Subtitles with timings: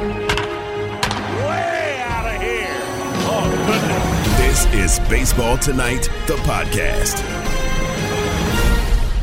[0.00, 0.06] Way
[2.06, 2.70] out of here.
[3.28, 4.64] Oh, goodness.
[4.64, 7.18] This is Baseball Tonight, the podcast.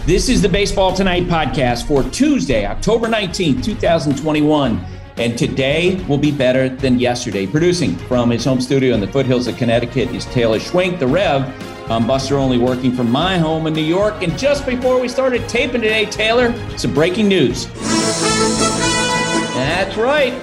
[0.06, 4.86] This is the Baseball Tonight podcast for Tuesday, October 19th, 2021.
[5.18, 7.48] And today will be better than yesterday.
[7.48, 11.90] Producing from his home studio in the foothills of Connecticut is Taylor Schwenk, the Rev.
[11.90, 14.22] I'm Buster Olney working from my home in New York.
[14.22, 17.66] And just before we started taping today, Taylor, some breaking news.
[19.56, 20.34] That's right.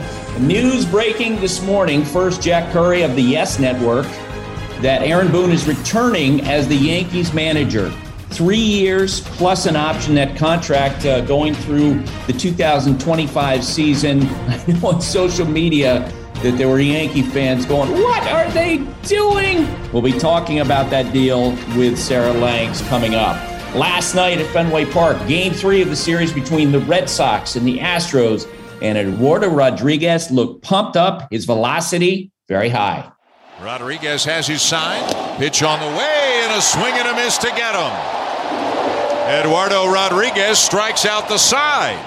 [0.41, 2.05] News breaking this morning.
[2.05, 4.07] First, Jack Curry of the Yes Network
[4.81, 7.93] that Aaron Boone is returning as the Yankees manager
[8.31, 10.17] three years plus an option.
[10.17, 14.23] That contract uh, going through the 2025 season.
[14.49, 19.69] I know on social media that there were Yankee fans going, What are they doing?
[19.93, 23.37] We'll be talking about that deal with Sarah Langs coming up.
[23.77, 27.67] Last night at Fenway Park, game three of the series between the Red Sox and
[27.67, 28.49] the Astros,
[28.85, 33.11] and Eduardo Rodriguez looked pumped up, his velocity very high.
[33.63, 35.03] Rodriguez has his sign.
[35.39, 39.41] Pitch on the way, and a swing and a miss to get him.
[39.41, 41.99] Eduardo Rodriguez strikes out the side.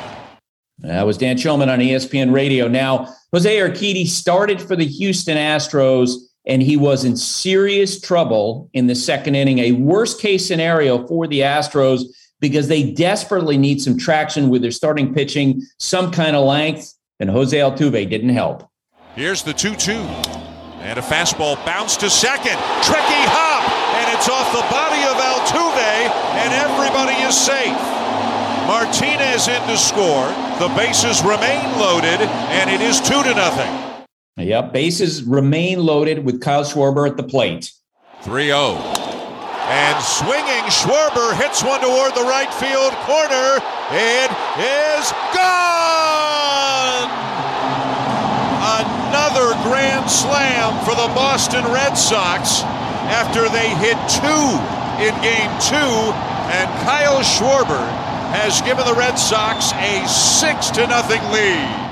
[0.80, 2.68] That was Dan Shulman on ESPN Radio.
[2.68, 6.12] Now, Jose Urquidy started for the Houston Astros,
[6.46, 9.58] and he was in serious trouble in the second inning.
[9.58, 12.04] A worst case scenario for the Astros
[12.40, 17.30] because they desperately need some traction with their starting pitching, some kind of length, and
[17.30, 18.70] Jose Altuve didn't help.
[19.16, 19.92] Here's the 2 2.
[19.92, 22.58] And a fastball bounced to second.
[22.84, 23.66] Tricky hop,
[23.98, 27.76] and it's off the body of Altuve, and everybody is safe.
[28.68, 30.28] Martinez in to score.
[30.60, 34.06] The bases remain loaded, and it is 2 to nothing.
[34.38, 37.72] Yep, bases remain loaded with Kyle Schwarber at the plate.
[38.22, 39.07] 3 0.
[39.68, 43.60] And swinging, Schwarber hits one toward the right field corner.
[43.92, 47.12] It is gone!
[48.64, 52.64] Another grand slam for the Boston Red Sox
[53.12, 54.56] after they hit two
[55.04, 56.16] in game two.
[56.48, 57.88] And Kyle Schwarber
[58.32, 61.87] has given the Red Sox a six to nothing lead.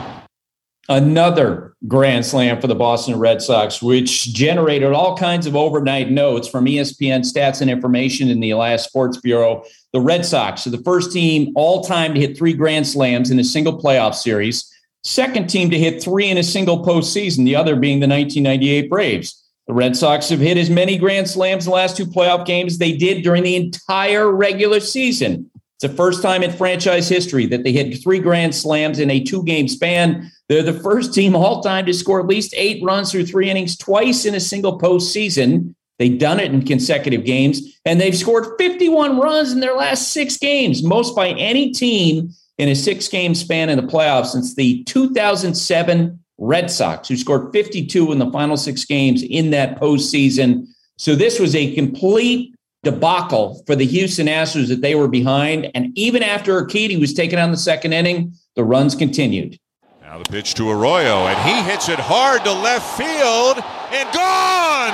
[0.88, 6.48] Another grand slam for the Boston Red Sox, which generated all kinds of overnight notes
[6.48, 9.64] from ESPN stats and information in the Elias Sports Bureau.
[9.94, 13.40] The Red Sox are the first team all time to hit three grand slams in
[13.40, 14.72] a single playoff series,
[15.04, 19.44] second team to hit three in a single postseason, the other being the 1998 Braves.
[19.68, 22.78] The Red Sox have hit as many grand slams in the last two playoff games
[22.78, 25.50] they did during the entire regular season.
[25.86, 29.44] The first time in franchise history that they hit three grand slams in a two
[29.44, 30.32] game span.
[30.50, 33.78] They're the first team all time to score at least eight runs through three innings
[33.78, 35.76] twice in a single postseason.
[36.00, 40.38] They've done it in consecutive games, and they've scored 51 runs in their last six
[40.38, 44.84] games, most by any team in a six game span in the playoffs since the
[44.86, 50.66] 2007 Red Sox, who scored 52 in the final six games in that postseason.
[50.98, 52.55] So this was a complete
[52.86, 55.70] debacle for the Houston Astros that they were behind.
[55.76, 59.60] And even after Urquidy was taken on the second inning, the runs continued.
[60.02, 63.58] Now the pitch to Arroyo, and he hits it hard to left field
[63.92, 64.94] and gone!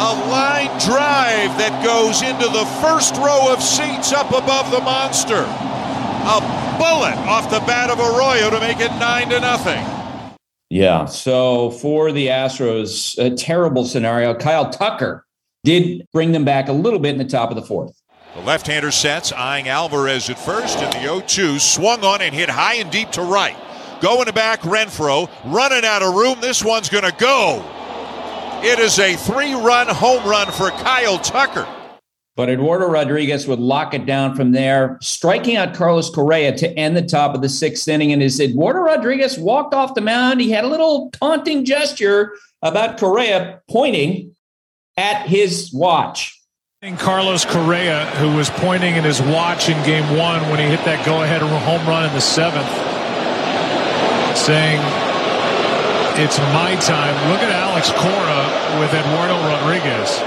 [0.00, 5.44] A line drive that goes into the first row of seats up above the monster.
[5.44, 6.40] A
[6.78, 9.84] bullet off the bat of Arroyo to make it nine to nothing.
[10.70, 11.06] Yeah.
[11.06, 14.34] So for the Astros, a terrible scenario.
[14.34, 15.26] Kyle Tucker
[15.68, 18.00] did bring them back a little bit in the top of the fourth.
[18.34, 22.76] The left-hander sets, eyeing Alvarez at first, and the 0-2 swung on and hit high
[22.76, 23.56] and deep to right.
[24.00, 26.38] Going to back Renfroe, running out of room.
[26.40, 27.62] This one's going to go.
[28.62, 31.68] It is a three-run home run for Kyle Tucker.
[32.34, 36.96] But Eduardo Rodriguez would lock it down from there, striking out Carlos Correa to end
[36.96, 38.12] the top of the sixth inning.
[38.12, 42.98] And as Eduardo Rodriguez walked off the mound, he had a little taunting gesture about
[42.98, 44.34] Correa pointing
[44.98, 46.34] at his watch.
[46.98, 51.04] Carlos Correa, who was pointing at his watch in game one when he hit that
[51.06, 52.68] go ahead home run in the seventh,
[54.36, 54.78] saying,
[56.22, 57.14] It's my time.
[57.30, 58.42] Look at Alex Cora
[58.78, 60.18] with Eduardo Rodriguez.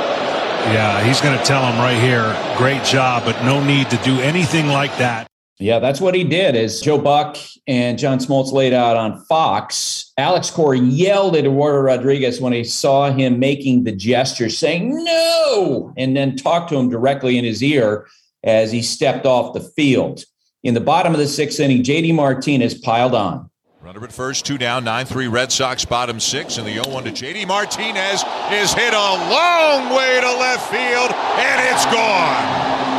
[0.75, 4.19] Yeah, he's going to tell him right here, great job, but no need to do
[4.19, 5.30] anything like that.
[5.61, 6.55] Yeah, that's what he did.
[6.55, 7.37] As Joe Buck
[7.67, 12.63] and John Smoltz laid out on Fox, Alex Cora yelled at Eduardo Rodriguez when he
[12.63, 17.61] saw him making the gesture, saying no, and then talked to him directly in his
[17.61, 18.07] ear
[18.43, 20.23] as he stepped off the field.
[20.63, 23.47] In the bottom of the sixth inning, JD Martinez piled on.
[23.81, 27.03] Runner at first, two down, 9 3 Red Sox, bottom six, and the 0 1
[27.03, 32.90] to JD Martinez is hit a long way to left field, and it's gone.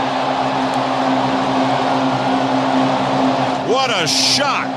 [3.83, 4.69] What a shot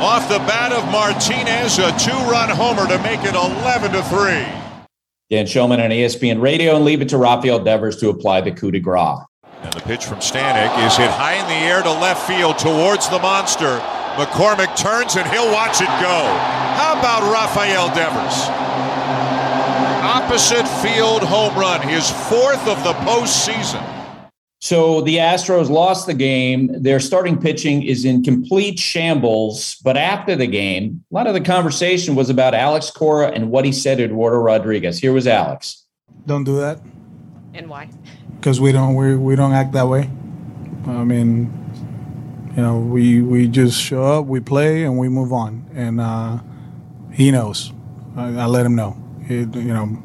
[0.00, 4.86] Off the bat of Martinez, a two-run homer to make it 11 to 3.
[5.28, 8.70] Dan Shulman on ESPN Radio and leave it to Rafael Devers to apply the coup
[8.70, 9.18] de grace.
[9.62, 13.08] And the pitch from Stanek is hit high in the air to left field towards
[13.08, 13.80] the monster.
[14.14, 16.22] McCormick turns and he'll watch it go.
[16.78, 18.46] How about Rafael Devers?
[20.06, 23.97] Opposite field home run, his fourth of the postseason.
[24.60, 26.82] So the Astros lost the game.
[26.82, 29.76] Their starting pitching is in complete shambles.
[29.84, 33.64] But after the game, a lot of the conversation was about Alex Cora and what
[33.64, 34.98] he said to Eduardo Rodriguez.
[34.98, 35.84] Here was Alex.
[36.26, 36.80] Don't do that.
[37.54, 37.88] And why?
[38.36, 40.10] Because we don't we, we don't act that way.
[40.86, 41.52] I mean,
[42.56, 45.70] you know, we we just show up, we play, and we move on.
[45.74, 46.40] And uh,
[47.12, 47.72] he knows.
[48.16, 48.96] I, I let him know.
[49.28, 50.02] It, you know,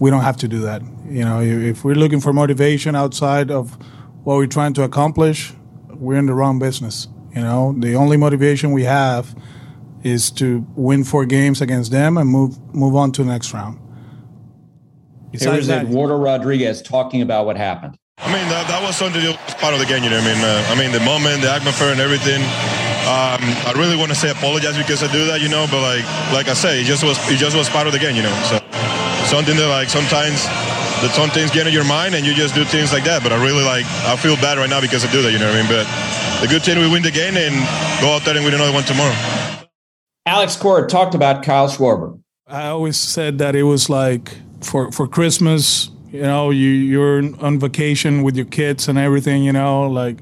[0.00, 0.82] we don't have to do that.
[1.12, 3.76] You know, if we're looking for motivation outside of
[4.24, 5.52] what we're trying to accomplish,
[5.90, 7.06] we're in the wrong business.
[7.34, 9.34] You know, the only motivation we have
[10.02, 13.78] is to win four games against them and move move on to the next round.
[15.30, 17.96] Besides Here is Eduardo Rodriguez talking about what happened.
[18.18, 20.04] I mean, that, that was something that was part of the game.
[20.04, 22.40] You know, I mean, uh, I mean, the moment, the atmosphere, and everything.
[23.02, 26.06] Um, I really want to say apologize because I do that, you know, but like,
[26.32, 28.32] like I say, it just was, it just was part of the game, you know.
[28.46, 28.62] So
[29.26, 30.46] something that like sometimes
[31.02, 33.22] that some things get in your mind and you just do things like that.
[33.22, 35.46] But I really like, I feel bad right now because I do that, you know
[35.46, 35.70] what I mean?
[35.70, 35.86] But
[36.40, 37.54] the good thing, we win the game and
[38.00, 39.14] go out there and win another one tomorrow.
[40.24, 42.18] Alex Cora talked about Kyle Schwarber.
[42.46, 47.58] I always said that it was like for, for Christmas, you know, you, you're on
[47.58, 50.18] vacation with your kids and everything, you know, like,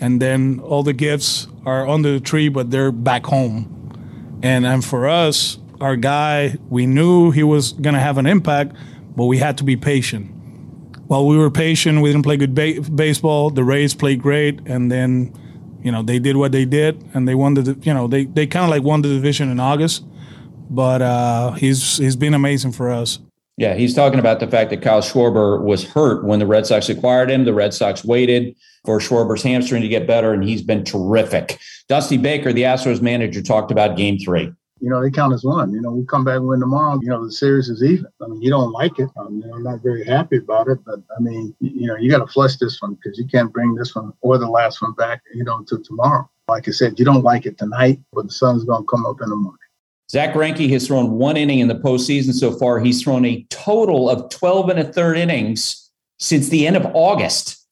[0.00, 3.70] and then all the gifts are under the tree, but they're back home.
[4.42, 8.76] And, and for us, our guy, we knew he was going to have an impact,
[9.16, 10.30] but we had to be patient.
[11.06, 13.50] While we were patient, we didn't play good ba- baseball.
[13.50, 15.32] The Rays played great, and then,
[15.82, 18.46] you know, they did what they did, and they won the, you know, they, they
[18.46, 20.04] kind of like won the division in August.
[20.70, 23.18] But uh, he's he's been amazing for us.
[23.56, 26.88] Yeah, he's talking about the fact that Kyle Schwarber was hurt when the Red Sox
[26.88, 27.44] acquired him.
[27.44, 31.60] The Red Sox waited for Schwarber's hamstring to get better, and he's been terrific.
[31.88, 34.52] Dusty Baker, the Astros manager, talked about game three
[34.84, 35.72] you know, they count as one.
[35.72, 38.04] You know, we come back and win tomorrow, you know, the series is even.
[38.20, 39.08] I mean, you don't like it.
[39.16, 42.10] Um, I mean, I'm not very happy about it, but I mean, you know, you
[42.10, 44.92] got to flush this one because you can't bring this one or the last one
[44.92, 46.28] back, you know, until tomorrow.
[46.48, 49.22] Like I said, you don't like it tonight, but the sun's going to come up
[49.22, 49.58] in the morning.
[50.10, 52.78] Zack Greinke has thrown one inning in the postseason so far.
[52.78, 57.63] He's thrown a total of 12 and a third innings since the end of August.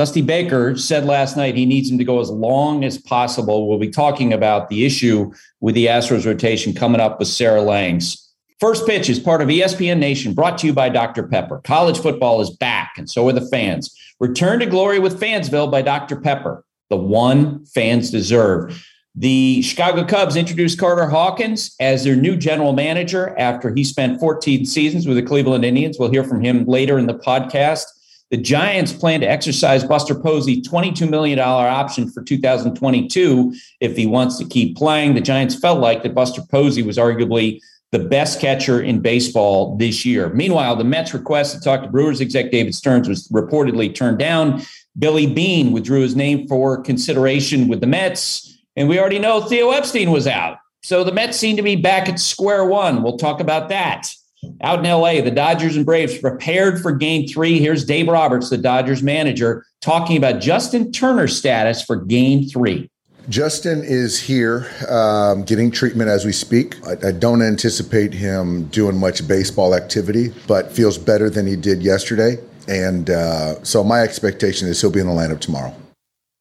[0.00, 3.68] Dusty Baker said last night he needs him to go as long as possible.
[3.68, 5.30] We'll be talking about the issue
[5.60, 8.32] with the Astros rotation coming up with Sarah Langs.
[8.60, 11.28] First pitch is part of ESPN Nation, brought to you by Dr.
[11.28, 11.60] Pepper.
[11.64, 13.94] College football is back, and so are the fans.
[14.20, 16.18] Return to glory with Fansville by Dr.
[16.18, 18.82] Pepper, the one fans deserve.
[19.14, 24.64] The Chicago Cubs introduced Carter Hawkins as their new general manager after he spent 14
[24.64, 25.98] seasons with the Cleveland Indians.
[25.98, 27.84] We'll hear from him later in the podcast.
[28.30, 34.38] The Giants plan to exercise Buster Posey's $22 million option for 2022 if he wants
[34.38, 35.14] to keep playing.
[35.14, 37.60] The Giants felt like that Buster Posey was arguably
[37.90, 40.28] the best catcher in baseball this year.
[40.28, 44.62] Meanwhile, the Mets' request to talk to Brewers exec David Stearns was reportedly turned down.
[44.96, 48.58] Billy Beane withdrew his name for consideration with the Mets.
[48.76, 50.58] And we already know Theo Epstein was out.
[50.82, 53.02] So the Mets seem to be back at square one.
[53.02, 54.14] We'll talk about that.
[54.62, 57.58] Out in LA, the Dodgers and Braves prepared for game three.
[57.58, 62.90] Here's Dave Roberts, the Dodgers manager, talking about Justin Turner's status for game three.
[63.28, 66.76] Justin is here um, getting treatment as we speak.
[66.86, 71.82] I, I, don't anticipate him doing much baseball activity, but feels better than he did
[71.82, 72.38] yesterday.
[72.66, 75.74] And uh, so my expectation is he'll be in the lineup tomorrow.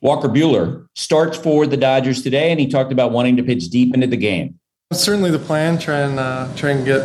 [0.02, 3.94] Walker Buehler starts for the Dodgers today, and he talked about wanting to pitch deep
[3.94, 4.58] into the game.
[4.94, 7.02] Certainly the plan, try and, uh, try and get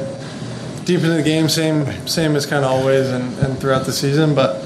[0.84, 4.34] deep into the game, same same as kind of always and, and throughout the season.
[4.34, 4.56] But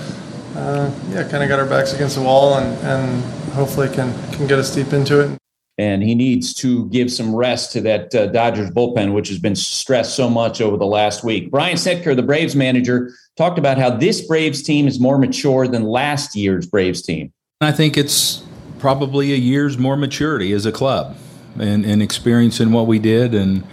[0.56, 4.46] uh, yeah, kind of got our backs against the wall and, and hopefully can can
[4.46, 5.38] get us deep into it.
[5.80, 9.54] And he needs to give some rest to that uh, Dodgers bullpen, which has been
[9.54, 11.52] stressed so much over the last week.
[11.52, 15.84] Brian Snitker, the Braves manager, talked about how this Braves team is more mature than
[15.84, 17.32] last year's Braves team.
[17.60, 18.42] I think it's
[18.80, 21.16] probably a year's more maturity as a club
[21.60, 23.64] and, and experience in what we did and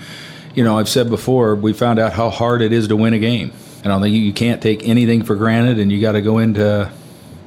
[0.56, 3.20] you know, I've said before, we found out how hard it is to win a
[3.20, 3.52] game.
[3.84, 6.92] And I think you can't take anything for granted, and you got to go into,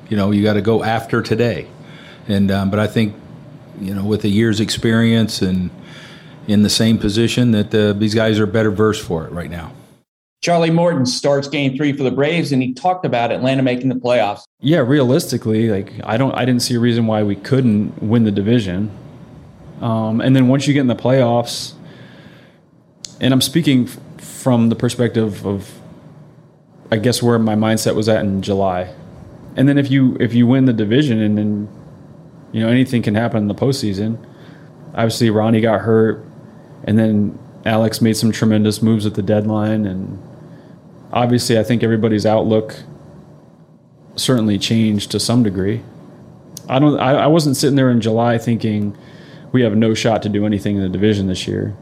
[0.08, 1.66] you know, you got to go after today.
[2.28, 3.16] And um, but I think,
[3.80, 5.70] you know, with a year's experience and
[6.46, 9.72] in the same position, that uh, these guys are better versed for it right now.
[10.40, 13.96] Charlie Morton starts game three for the Braves, and he talked about Atlanta making the
[13.96, 14.42] playoffs.
[14.60, 18.30] Yeah, realistically, like I don't, I didn't see a reason why we couldn't win the
[18.30, 18.90] division.
[19.80, 21.72] Um, and then once you get in the playoffs,
[23.20, 25.78] and I'm speaking f- from the perspective of,
[26.90, 28.94] I guess where my mindset was at in July,
[29.56, 31.68] and then if you if you win the division and then,
[32.52, 34.24] you know anything can happen in the postseason.
[34.94, 36.24] Obviously, Ronnie got hurt,
[36.84, 40.22] and then Alex made some tremendous moves at the deadline, and
[41.12, 42.74] obviously, I think everybody's outlook
[44.16, 45.82] certainly changed to some degree.
[46.68, 46.98] I don't.
[46.98, 48.96] I, I wasn't sitting there in July thinking
[49.52, 51.76] we have no shot to do anything in the division this year.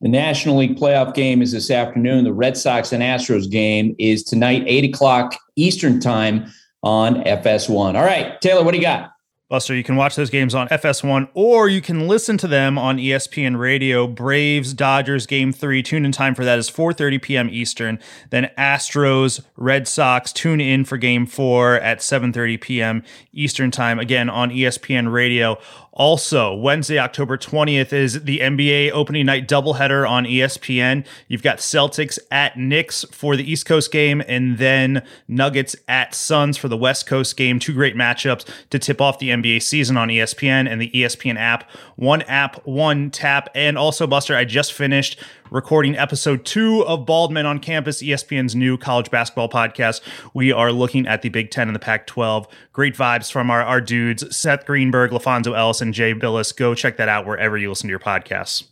[0.00, 2.24] The National League playoff game is this afternoon.
[2.24, 6.50] The Red Sox and Astros game is tonight, 8 o'clock Eastern Time
[6.82, 7.94] on FS1.
[7.96, 9.12] All right, Taylor, what do you got?
[9.50, 12.98] Buster, you can watch those games on FS1 or you can listen to them on
[12.98, 14.06] ESPN Radio.
[14.06, 17.48] Braves Dodgers game 3 tune in time for that is 4:30 p.m.
[17.50, 17.98] Eastern.
[18.30, 23.02] Then Astros Red Sox tune in for game 4 at 7:30 p.m.
[23.32, 25.58] Eastern time again on ESPN Radio.
[25.92, 31.04] Also, Wednesday, October 20th is the NBA opening night doubleheader on ESPN.
[31.26, 36.56] You've got Celtics at Knicks for the East Coast game, and then Nuggets at Suns
[36.56, 37.58] for the West Coast game.
[37.58, 41.70] Two great matchups to tip off the NBA season on ESPN and the ESPN app.
[41.96, 43.48] One app, one tap.
[43.54, 45.18] And also, Buster, I just finished
[45.50, 50.00] recording episode two of Baldman on Campus, ESPN's new college basketball podcast.
[50.34, 52.46] We are looking at the Big Ten and the Pac 12.
[52.72, 56.56] Great vibes from our, our dudes, Seth Greenberg, LaPhonso Ellis, and Jay Bilas.
[56.56, 58.64] Go check that out wherever you listen to your podcasts.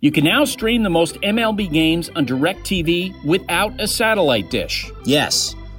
[0.00, 4.90] You can now stream the most MLB games on DirecTV without a satellite dish.
[5.04, 5.54] Yes,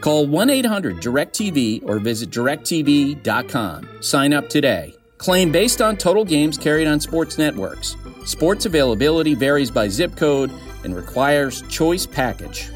[0.00, 4.02] Call 1 800 DirecTV or visit directv.com.
[4.02, 4.94] Sign up today.
[5.18, 7.96] Claim based on total games carried on sports networks.
[8.24, 10.52] Sports availability varies by zip code
[10.84, 12.70] and requires choice package.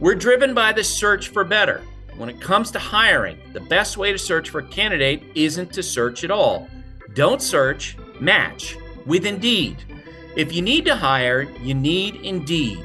[0.00, 1.82] We're driven by the search for better.
[2.16, 5.82] When it comes to hiring, the best way to search for a candidate isn't to
[5.82, 6.68] search at all.
[7.14, 9.84] Don't search, match with Indeed.
[10.36, 12.84] If you need to hire, you need Indeed.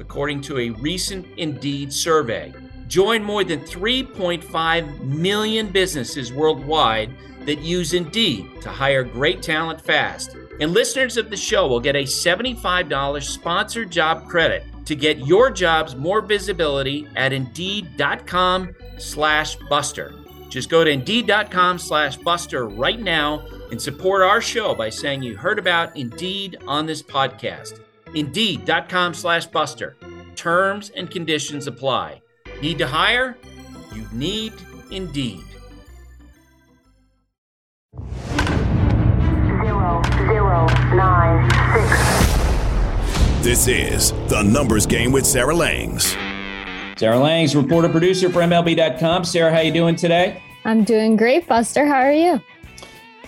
[0.00, 2.52] according to a recent Indeed survey.
[2.88, 7.12] Join more than 3.5 million businesses worldwide
[7.46, 10.36] that use Indeed to hire great talent fast.
[10.60, 15.50] And listeners of the show will get a $75 sponsored job credit to get your
[15.50, 20.14] jobs more visibility at Indeed.com slash Buster.
[20.48, 25.36] Just go to Indeed.com slash Buster right now and support our show by saying you
[25.36, 27.80] heard about Indeed on this podcast.
[28.14, 29.96] Indeed.com slash Buster.
[30.36, 32.22] Terms and conditions apply.
[32.62, 33.36] Need to hire?
[33.94, 34.52] You need
[34.90, 35.44] Indeed.
[39.62, 43.44] Zero, zero, nine, six.
[43.44, 46.16] This is the numbers game with Sarah Langs.
[46.96, 49.24] Sarah Langs, reporter producer for MLB.com.
[49.24, 50.42] Sarah, how you doing today?
[50.64, 51.86] I'm doing great, Buster.
[51.86, 52.40] How are you?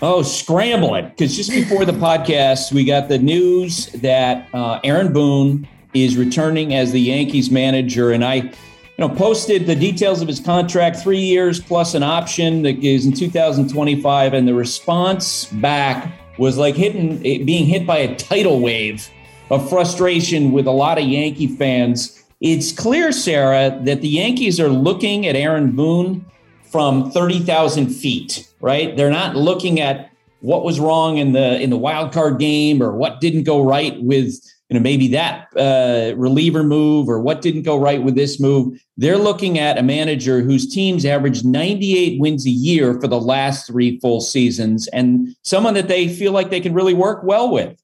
[0.04, 1.10] Oh, scrambling.
[1.10, 6.74] Because just before the podcast, we got the news that uh, Aaron Boone is returning
[6.74, 8.10] as the Yankees manager.
[8.10, 8.52] And I, you
[8.98, 13.12] know, posted the details of his contract, three years plus an option that is in
[13.12, 14.34] 2025.
[14.34, 19.08] And the response back was like hitting, being hit by a tidal wave
[19.50, 22.24] of frustration with a lot of Yankee fans.
[22.40, 26.24] It's clear, Sarah, that the Yankees are looking at Aaron Boone
[26.72, 28.96] from 30,000 feet, right?
[28.96, 30.10] They're not looking at
[30.40, 34.02] what was wrong in the in the wild card game or what didn't go right
[34.02, 34.34] with
[34.68, 38.82] you know maybe that uh, reliever move or what didn't go right with this move.
[38.96, 43.66] They're looking at a manager whose teams averaged 98 wins a year for the last
[43.66, 47.78] three full seasons, and someone that they feel like they can really work well with.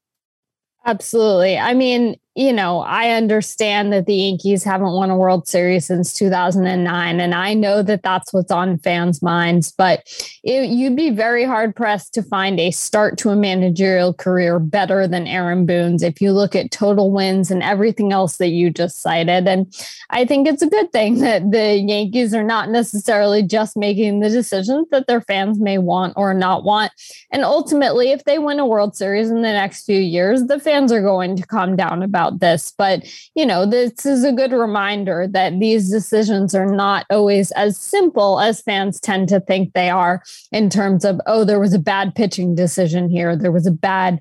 [0.85, 1.59] Absolutely.
[1.59, 6.14] I mean, you know, I understand that the Yankees haven't won a World Series since
[6.14, 7.18] 2009.
[7.18, 10.04] And I know that that's what's on fans' minds, but
[10.45, 15.09] it, you'd be very hard pressed to find a start to a managerial career better
[15.09, 19.02] than Aaron Boone's if you look at total wins and everything else that you just
[19.02, 19.49] cited.
[19.49, 19.66] And
[20.11, 24.30] I think it's a good thing that the Yankees are not necessarily just making the
[24.30, 26.92] decisions that their fans may want or not want.
[27.33, 30.92] And ultimately, if they win a World Series in the next few years, the fans
[30.92, 33.04] are going to calm down about about this, but
[33.35, 38.40] you know, this is a good reminder that these decisions are not always as simple
[38.40, 42.14] as fans tend to think they are in terms of, oh, there was a bad
[42.14, 44.20] pitching decision here, there was a bad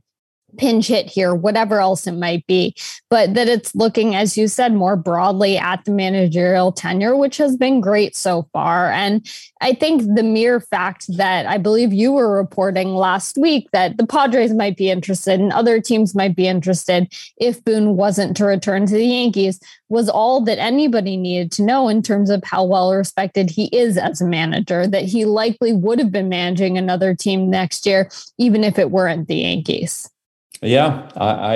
[0.57, 2.75] pinch hit here, whatever else it might be,
[3.09, 7.57] but that it's looking, as you said, more broadly at the managerial tenure, which has
[7.57, 8.91] been great so far.
[8.91, 9.29] And
[9.61, 14.07] I think the mere fact that I believe you were reporting last week that the
[14.07, 18.85] Padres might be interested and other teams might be interested if Boone wasn't to return
[18.87, 22.93] to the Yankees was all that anybody needed to know in terms of how well
[22.93, 27.49] respected he is as a manager, that he likely would have been managing another team
[27.49, 30.09] next year, even if it weren't the Yankees.
[30.61, 31.55] Yeah, I, I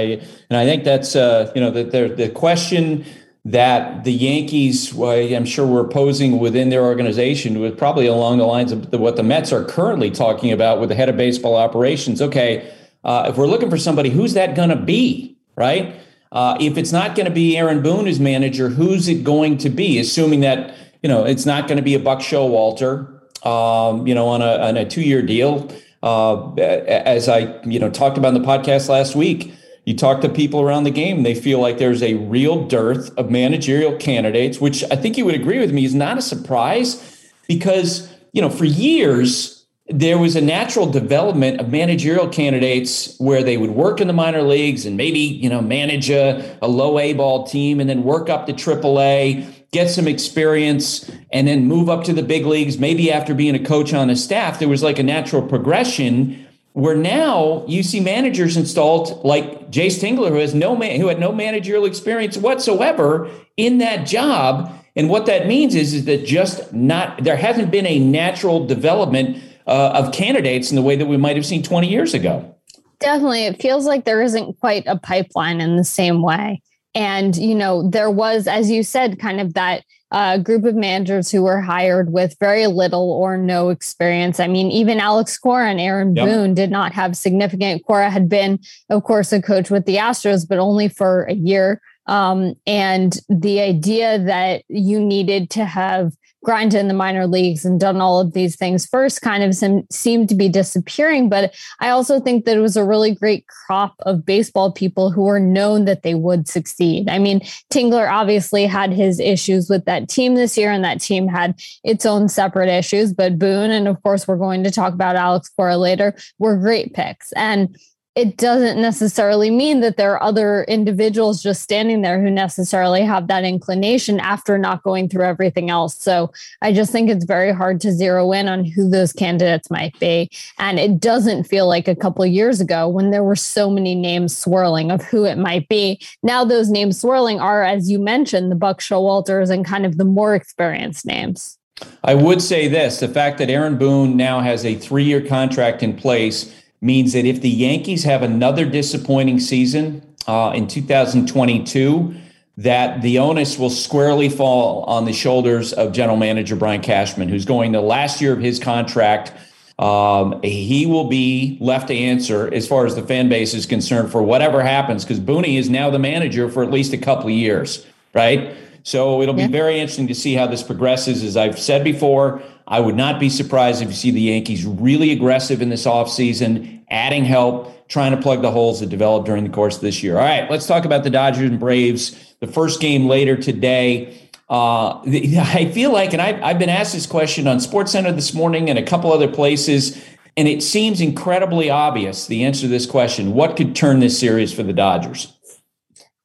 [0.49, 3.05] and I think that's uh, you know that the the question
[3.45, 8.45] that the Yankees, well, I'm sure, were posing within their organization was probably along the
[8.45, 11.55] lines of the, what the Mets are currently talking about with the head of baseball
[11.55, 12.21] operations.
[12.21, 12.71] Okay,
[13.03, 15.95] uh, if we're looking for somebody, who's that going to be, right?
[16.31, 19.69] Uh, if it's not going to be Aaron Boone as manager, who's it going to
[19.69, 19.97] be?
[19.97, 24.27] Assuming that you know it's not going to be a Buck Showalter, um, you know,
[24.27, 25.71] on a on a two year deal.
[26.03, 29.53] Uh, as I you know talked about in the podcast last week,
[29.85, 33.31] you talk to people around the game, they feel like there's a real dearth of
[33.31, 38.11] managerial candidates, which I think you would agree with me is not a surprise because
[38.33, 43.71] you know for years there was a natural development of managerial candidates where they would
[43.71, 47.45] work in the minor leagues and maybe you know manage a, a low A ball
[47.45, 52.13] team and then work up to AAA get some experience, and then move up to
[52.13, 52.77] the big leagues.
[52.77, 56.47] Maybe after being a coach on a staff, there was like a natural progression.
[56.73, 61.19] Where now you see managers installed like Jayce Tingler, who has no man, who had
[61.19, 64.71] no managerial experience whatsoever in that job.
[64.95, 69.41] And what that means is, is that just not there hasn't been a natural development
[69.67, 72.55] uh, of candidates in the way that we might have seen 20 years ago.
[72.99, 73.45] Definitely.
[73.45, 76.61] It feels like there isn't quite a pipeline in the same way.
[76.93, 81.31] And, you know, there was, as you said, kind of that uh, group of managers
[81.31, 84.41] who were hired with very little or no experience.
[84.41, 86.27] I mean, even Alex Cora and Aaron yep.
[86.27, 87.85] Boone did not have significant.
[87.85, 91.81] Cora had been, of course, a coach with the Astros, but only for a year.
[92.07, 96.11] Um, and the idea that you needed to have
[96.43, 99.85] grinded in the minor leagues and done all of these things first kind of sem-
[99.91, 101.29] seemed to be disappearing.
[101.29, 105.23] But I also think that it was a really great crop of baseball people who
[105.23, 107.09] were known that they would succeed.
[107.09, 111.27] I mean, Tingler obviously had his issues with that team this year, and that team
[111.27, 113.13] had its own separate issues.
[113.13, 116.93] But Boone, and of course, we're going to talk about Alex Cora later, were great
[116.93, 117.31] picks.
[117.33, 117.75] And
[118.13, 123.27] it doesn't necessarily mean that there are other individuals just standing there who necessarily have
[123.27, 125.97] that inclination after not going through everything else.
[125.97, 129.97] So I just think it's very hard to zero in on who those candidates might
[129.99, 130.29] be.
[130.59, 134.35] And it doesn't feel like a couple years ago when there were so many names
[134.35, 136.01] swirling of who it might be.
[136.21, 140.05] Now those names swirling are, as you mentioned, the Buck Showalters and kind of the
[140.05, 141.57] more experienced names.
[142.03, 145.81] I would say this the fact that Aaron Boone now has a three year contract
[145.81, 152.15] in place means that if the Yankees have another disappointing season uh, in 2022,
[152.57, 157.45] that the onus will squarely fall on the shoulders of general manager Brian Cashman, who's
[157.45, 159.31] going the last year of his contract.
[159.79, 164.11] Um, he will be left to answer as far as the fan base is concerned
[164.11, 167.31] for whatever happens, because Booney is now the manager for at least a couple of
[167.31, 168.55] years, right?
[168.83, 171.23] So it'll be very interesting to see how this progresses.
[171.23, 175.11] As I've said before, I would not be surprised if you see the Yankees really
[175.11, 179.49] aggressive in this offseason, adding help, trying to plug the holes that developed during the
[179.49, 180.17] course of this year.
[180.17, 182.33] All right, let's talk about the Dodgers and Braves.
[182.39, 184.17] The first game later today.
[184.49, 188.69] Uh, I feel like, and I've, I've been asked this question on SportsCenter this morning
[188.69, 190.01] and a couple other places,
[190.37, 193.33] and it seems incredibly obvious the answer to this question.
[193.33, 195.37] What could turn this series for the Dodgers?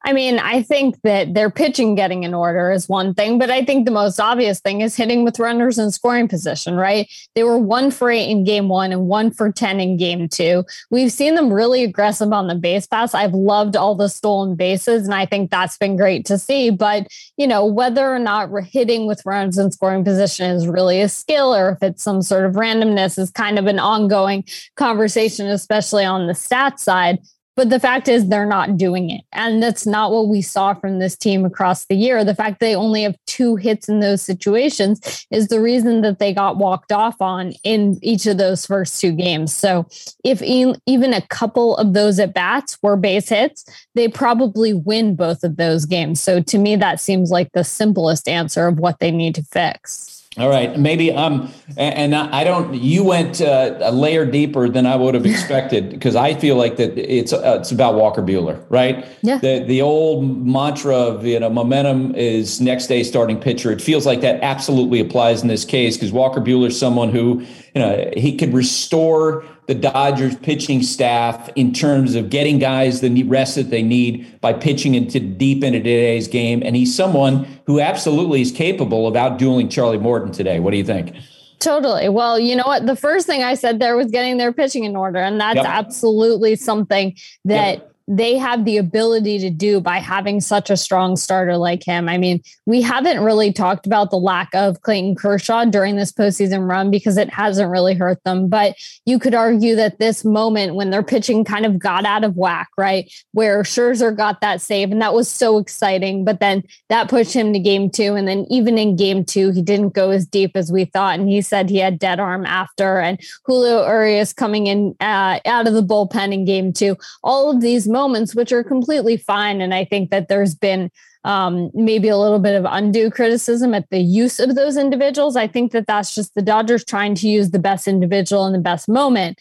[0.06, 3.64] I mean, I think that their pitching getting in order is one thing, but I
[3.64, 7.10] think the most obvious thing is hitting with runners in scoring position, right?
[7.34, 10.64] They were one for eight in game one and one for 10 in game two.
[10.92, 13.14] We've seen them really aggressive on the base pass.
[13.14, 16.70] I've loved all the stolen bases, and I think that's been great to see.
[16.70, 21.00] But, you know, whether or not we're hitting with runners in scoring position is really
[21.00, 24.44] a skill or if it's some sort of randomness is kind of an ongoing
[24.76, 27.18] conversation, especially on the stat side
[27.56, 29.22] But the fact is, they're not doing it.
[29.32, 32.22] And that's not what we saw from this team across the year.
[32.22, 36.34] The fact they only have two hits in those situations is the reason that they
[36.34, 39.54] got walked off on in each of those first two games.
[39.54, 39.86] So
[40.22, 43.64] if even a couple of those at bats were base hits,
[43.94, 46.20] they probably win both of those games.
[46.20, 50.15] So to me, that seems like the simplest answer of what they need to fix.
[50.38, 52.74] All right, maybe um, and I don't.
[52.74, 56.76] You went uh, a layer deeper than I would have expected because I feel like
[56.76, 59.06] that it's uh, it's about Walker Buehler, right?
[59.22, 59.38] Yeah.
[59.38, 63.72] The the old mantra of you know momentum is next day starting pitcher.
[63.72, 67.40] It feels like that absolutely applies in this case because Walker Buehler is someone who
[67.74, 73.22] you know he could restore the Dodgers pitching staff in terms of getting guys the
[73.24, 76.62] rest that they need by pitching into deep into today's game.
[76.64, 80.60] And he's someone who absolutely is capable of outdueling Charlie Morton today.
[80.60, 81.14] What do you think?
[81.58, 82.08] Totally.
[82.08, 82.86] Well, you know what?
[82.86, 85.18] The first thing I said there was getting their pitching in order.
[85.18, 85.66] And that's yep.
[85.66, 91.16] absolutely something that yep they have the ability to do by having such a strong
[91.16, 92.08] starter like him.
[92.08, 96.68] I mean, we haven't really talked about the lack of Clayton Kershaw during this postseason
[96.68, 98.48] run because it hasn't really hurt them.
[98.48, 102.36] But you could argue that this moment when their pitching kind of got out of
[102.36, 103.12] whack, right?
[103.32, 106.24] Where Scherzer got that save, and that was so exciting.
[106.24, 108.14] But then that pushed him to game two.
[108.14, 111.18] And then even in game two, he didn't go as deep as we thought.
[111.18, 113.00] And he said he had dead arm after.
[113.00, 116.96] And Julio Urias coming in uh, out of the bullpen in game two.
[117.24, 119.60] All of these moments, which are completely fine.
[119.60, 120.90] And I think that there's been
[121.24, 125.34] um, maybe a little bit of undue criticism at the use of those individuals.
[125.36, 128.68] I think that that's just the Dodgers trying to use the best individual in the
[128.70, 129.40] best moment.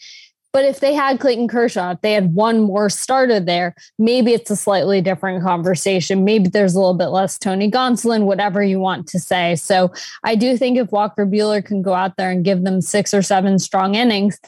[0.56, 4.50] But if they had Clayton Kershaw, if they had one more starter there, maybe it's
[4.50, 6.24] a slightly different conversation.
[6.24, 9.54] Maybe there's a little bit less Tony Gonsolin, whatever you want to say.
[9.56, 9.92] So
[10.24, 13.20] I do think if Walker Buehler can go out there and give them six or
[13.20, 14.40] seven strong innings,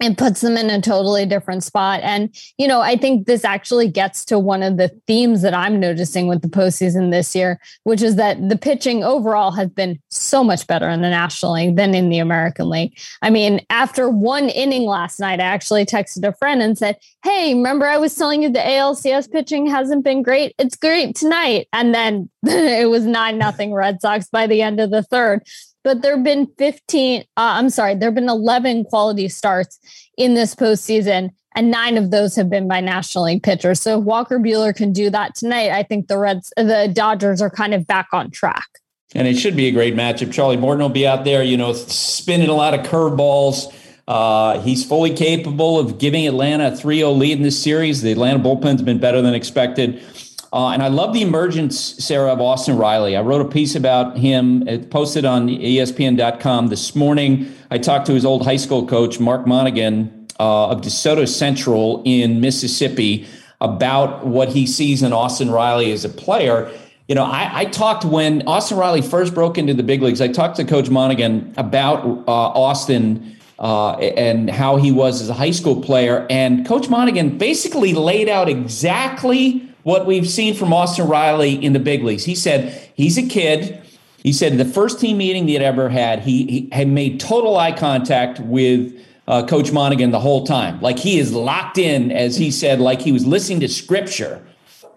[0.00, 2.00] and puts them in a totally different spot.
[2.02, 5.78] And, you know, I think this actually gets to one of the themes that I'm
[5.78, 10.42] noticing with the postseason this year, which is that the pitching overall has been so
[10.42, 12.98] much better in the National League than in the American League.
[13.22, 17.54] I mean, after one inning last night, I actually texted a friend and said, Hey,
[17.54, 20.54] remember I was telling you the ALCS pitching hasn't been great?
[20.58, 21.68] It's great tonight.
[21.72, 25.42] And then it was 9 nothing Red Sox by the end of the third
[25.84, 29.78] but there have been 15, uh, I'm sorry, there have been 11 quality starts
[30.16, 33.80] in this postseason, and nine of those have been by National League pitchers.
[33.80, 37.50] So if Walker Buehler can do that tonight, I think the Reds, the Dodgers are
[37.50, 38.66] kind of back on track.
[39.14, 40.32] And it should be a great matchup.
[40.32, 43.72] Charlie Morton will be out there, you know, spinning a lot of curveballs.
[44.08, 48.02] Uh, he's fully capable of giving Atlanta a 3 0 lead in this series.
[48.02, 50.02] The Atlanta bullpen's been better than expected.
[50.54, 53.16] Uh, and I love the emergence, Sarah, of Austin Riley.
[53.16, 57.52] I wrote a piece about him, it posted on ESPN.com this morning.
[57.72, 62.40] I talked to his old high school coach, Mark Monaghan uh, of DeSoto Central in
[62.40, 63.26] Mississippi,
[63.60, 66.70] about what he sees in Austin Riley as a player.
[67.08, 70.20] You know, I, I, talked when Austin Riley first broke into the big leagues.
[70.20, 75.34] I talked to Coach Monaghan about uh, Austin uh, and how he was as a
[75.34, 76.28] high school player.
[76.30, 81.78] And Coach Monaghan basically laid out exactly what we've seen from Austin Riley in the
[81.78, 82.24] big leagues.
[82.24, 83.80] He said he's a kid.
[84.18, 87.56] He said the first team meeting he had ever had, he, he had made total
[87.56, 90.80] eye contact with uh, Coach Monaghan the whole time.
[90.80, 94.44] Like he is locked in, as he said, like he was listening to scripture.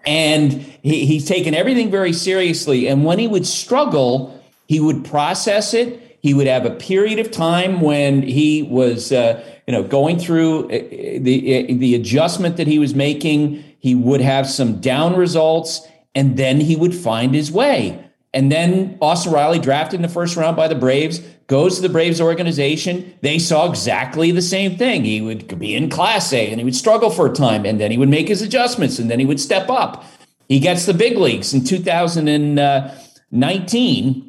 [0.06, 2.88] And he, he's taken everything very seriously.
[2.88, 6.18] And when he would struggle, he would process it.
[6.22, 10.64] He would have a period of time when he was, uh, you know, going through
[10.64, 16.36] uh, the the adjustment that he was making he would have some down results, and
[16.36, 18.04] then he would find his way.
[18.34, 21.88] And then Austin Riley, drafted in the first round by the Braves, goes to the
[21.88, 23.14] Braves organization.
[23.22, 25.04] They saw exactly the same thing.
[25.04, 27.90] He would be in Class A and he would struggle for a time, and then
[27.90, 30.04] he would make his adjustments, and then he would step up.
[30.48, 34.28] He gets the big leagues in 2019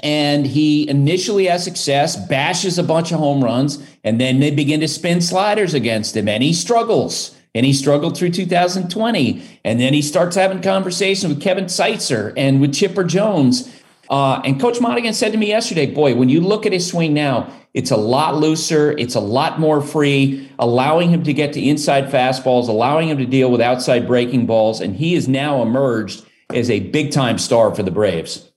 [0.00, 4.80] and he initially has success, bashes a bunch of home runs, and then they begin
[4.80, 9.42] to spin sliders against him, and he struggles and he struggled through 2020.
[9.64, 13.74] And then he starts having conversation with Kevin Seitzer and with Chipper Jones.
[14.10, 17.12] Uh, and Coach Monaghan said to me yesterday, boy, when you look at his swing
[17.12, 21.62] now, it's a lot looser, it's a lot more free, allowing him to get to
[21.62, 24.80] inside fastballs, allowing him to deal with outside breaking balls.
[24.80, 28.47] And he has now emerged as a big time star for the Braves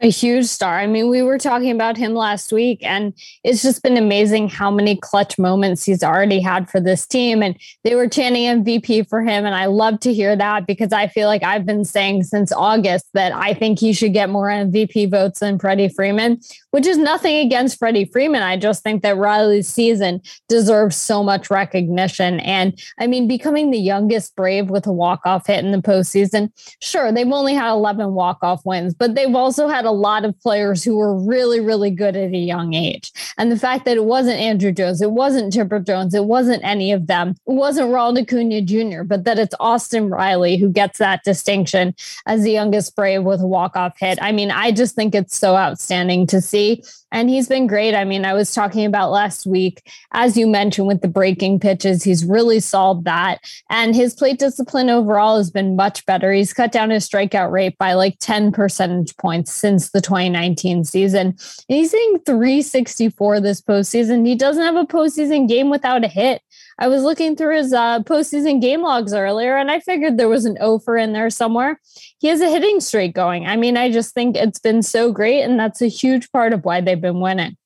[0.00, 0.78] a huge star.
[0.78, 4.70] I mean, we were talking about him last week, and it's just been amazing how
[4.70, 7.42] many clutch moments he's already had for this team.
[7.42, 9.46] And they were chanting MVP for him.
[9.46, 13.06] And I love to hear that because I feel like I've been saying since August
[13.14, 16.40] that I think he should get more MVP votes than Freddie Freeman.
[16.74, 18.42] Which is nothing against Freddie Freeman.
[18.42, 22.40] I just think that Riley's season deserves so much recognition.
[22.40, 27.12] And I mean, becoming the youngest Brave with a walk-off hit in the postseason, sure,
[27.12, 30.96] they've only had 11 walk-off wins, but they've also had a lot of players who
[30.96, 33.12] were really, really good at a young age.
[33.38, 36.90] And the fact that it wasn't Andruw Jones, it wasn't Chipper Jones, it wasn't any
[36.90, 41.22] of them, it wasn't Ronald Acuna Jr., but that it's Austin Riley who gets that
[41.22, 41.94] distinction
[42.26, 44.18] as the youngest Brave with a walk-off hit.
[44.20, 46.63] I mean, I just think it's so outstanding to see.
[47.12, 47.94] And he's been great.
[47.94, 52.02] I mean, I was talking about last week, as you mentioned, with the breaking pitches,
[52.02, 53.40] he's really solved that.
[53.70, 56.32] And his plate discipline overall has been much better.
[56.32, 61.14] He's cut down his strikeout rate by like 10 percentage points since the 2019 season.
[61.24, 64.26] And he's hitting 364 this postseason.
[64.26, 66.42] He doesn't have a postseason game without a hit.
[66.78, 70.44] I was looking through his uh, postseason game logs earlier, and I figured there was
[70.44, 71.80] an offer in there somewhere.
[72.18, 73.46] He has a hitting streak going.
[73.46, 76.64] I mean, I just think it's been so great, and that's a huge part of
[76.64, 77.56] why they've been winning.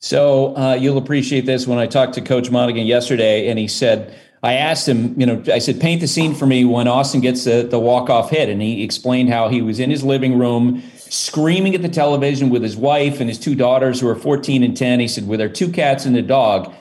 [0.00, 1.66] So uh, you'll appreciate this.
[1.66, 5.42] When I talked to Coach Monaghan yesterday, and he said, I asked him, you know,
[5.52, 8.48] I said, paint the scene for me when Austin gets the, the walk off hit.
[8.48, 12.62] And he explained how he was in his living room screaming at the television with
[12.62, 14.98] his wife and his two daughters who are 14 and 10.
[14.98, 16.74] He said, with their two cats and a dog.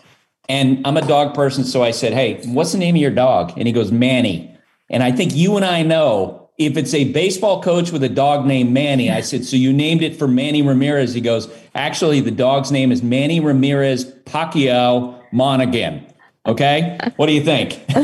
[0.52, 1.64] And I'm a dog person.
[1.64, 3.54] So I said, Hey, what's the name of your dog?
[3.56, 4.54] And he goes, Manny.
[4.90, 8.46] And I think you and I know if it's a baseball coach with a dog
[8.46, 11.14] named Manny, I said, So you named it for Manny Ramirez?
[11.14, 16.06] He goes, Actually, the dog's name is Manny Ramirez Pacquiao Monaghan.
[16.46, 16.98] Okay.
[17.16, 17.80] What do you think?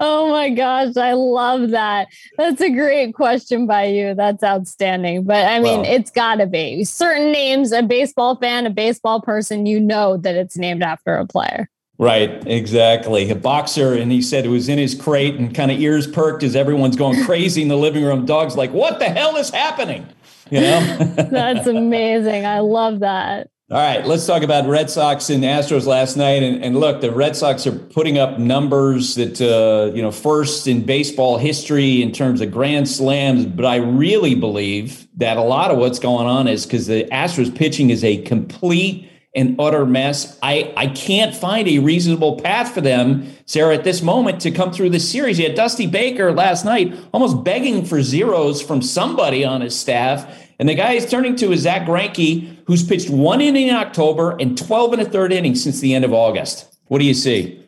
[0.00, 0.96] oh my gosh.
[0.96, 2.08] I love that.
[2.38, 4.14] That's a great question by you.
[4.14, 5.24] That's outstanding.
[5.24, 9.20] But I mean, well, it's got to be certain names, a baseball fan, a baseball
[9.20, 11.68] person, you know that it's named after a player.
[12.02, 13.30] Right, exactly.
[13.30, 16.42] A boxer, and he said it was in his crate and kind of ears perked
[16.42, 18.26] as everyone's going crazy in the living room.
[18.26, 20.08] Dog's like, what the hell is happening?
[20.50, 20.96] You know?
[21.30, 22.44] That's amazing.
[22.44, 23.50] I love that.
[23.70, 26.42] All right, let's talk about Red Sox and Astros last night.
[26.42, 30.66] And, and look, the Red Sox are putting up numbers that, uh, you know, first
[30.66, 33.46] in baseball history in terms of grand slams.
[33.46, 37.54] But I really believe that a lot of what's going on is because the Astros
[37.54, 40.38] pitching is a complete and utter mess.
[40.42, 44.72] I, I can't find a reasonable path for them, Sarah, at this moment to come
[44.72, 45.38] through this series.
[45.38, 50.38] You had Dusty Baker last night almost begging for zeros from somebody on his staff.
[50.58, 54.36] And the guy he's turning to is Zack Greinke, who's pitched one inning in October
[54.38, 56.76] and 12 and a third inning since the end of August.
[56.88, 57.58] What do you see?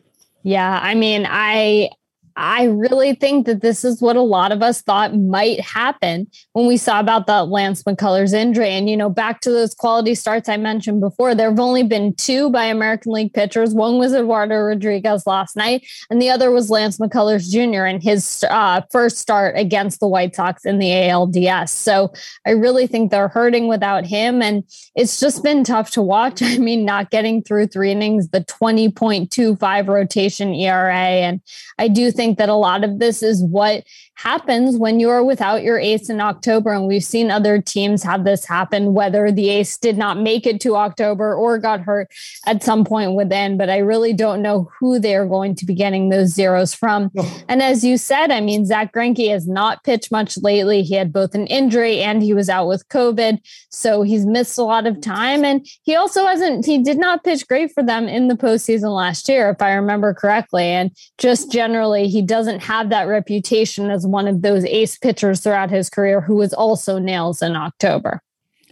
[0.43, 1.89] Yeah, I mean, I
[2.35, 6.67] I really think that this is what a lot of us thought might happen when
[6.67, 8.69] we saw about the Lance McCullers injury.
[8.69, 12.13] And, you know, back to those quality starts I mentioned before, there have only been
[12.15, 13.73] two by American League pitchers.
[13.73, 17.85] One was Eduardo Rodriguez last night, and the other was Lance McCullers Jr.
[17.85, 21.69] in his uh, first start against the White Sox in the ALDS.
[21.69, 22.11] So
[22.45, 24.41] I really think they're hurting without him.
[24.41, 24.63] And
[24.95, 26.41] it's just been tough to watch.
[26.41, 30.93] I mean, not getting through three innings, the 20.25 rotation ERA.
[30.93, 31.41] And
[31.77, 33.83] I do think think that a lot of this is what
[34.15, 36.71] happens when you're without your ace in October.
[36.71, 40.61] And we've seen other teams have this happen, whether the ace did not make it
[40.61, 42.11] to October or got hurt
[42.45, 43.57] at some point within.
[43.57, 47.11] But I really don't know who they're going to be getting those zeros from.
[47.49, 50.81] And as you said, I mean, Zack Greinke has not pitched much lately.
[50.81, 53.39] He had both an injury and he was out with COVID.
[53.69, 55.43] So he's missed a lot of time.
[55.43, 59.27] And he also hasn't, he did not pitch great for them in the postseason last
[59.27, 60.63] year, if I remember correctly.
[60.63, 65.69] And just generally, he doesn't have that reputation as one of those ace pitchers throughout
[65.69, 68.21] his career who was also nails in October.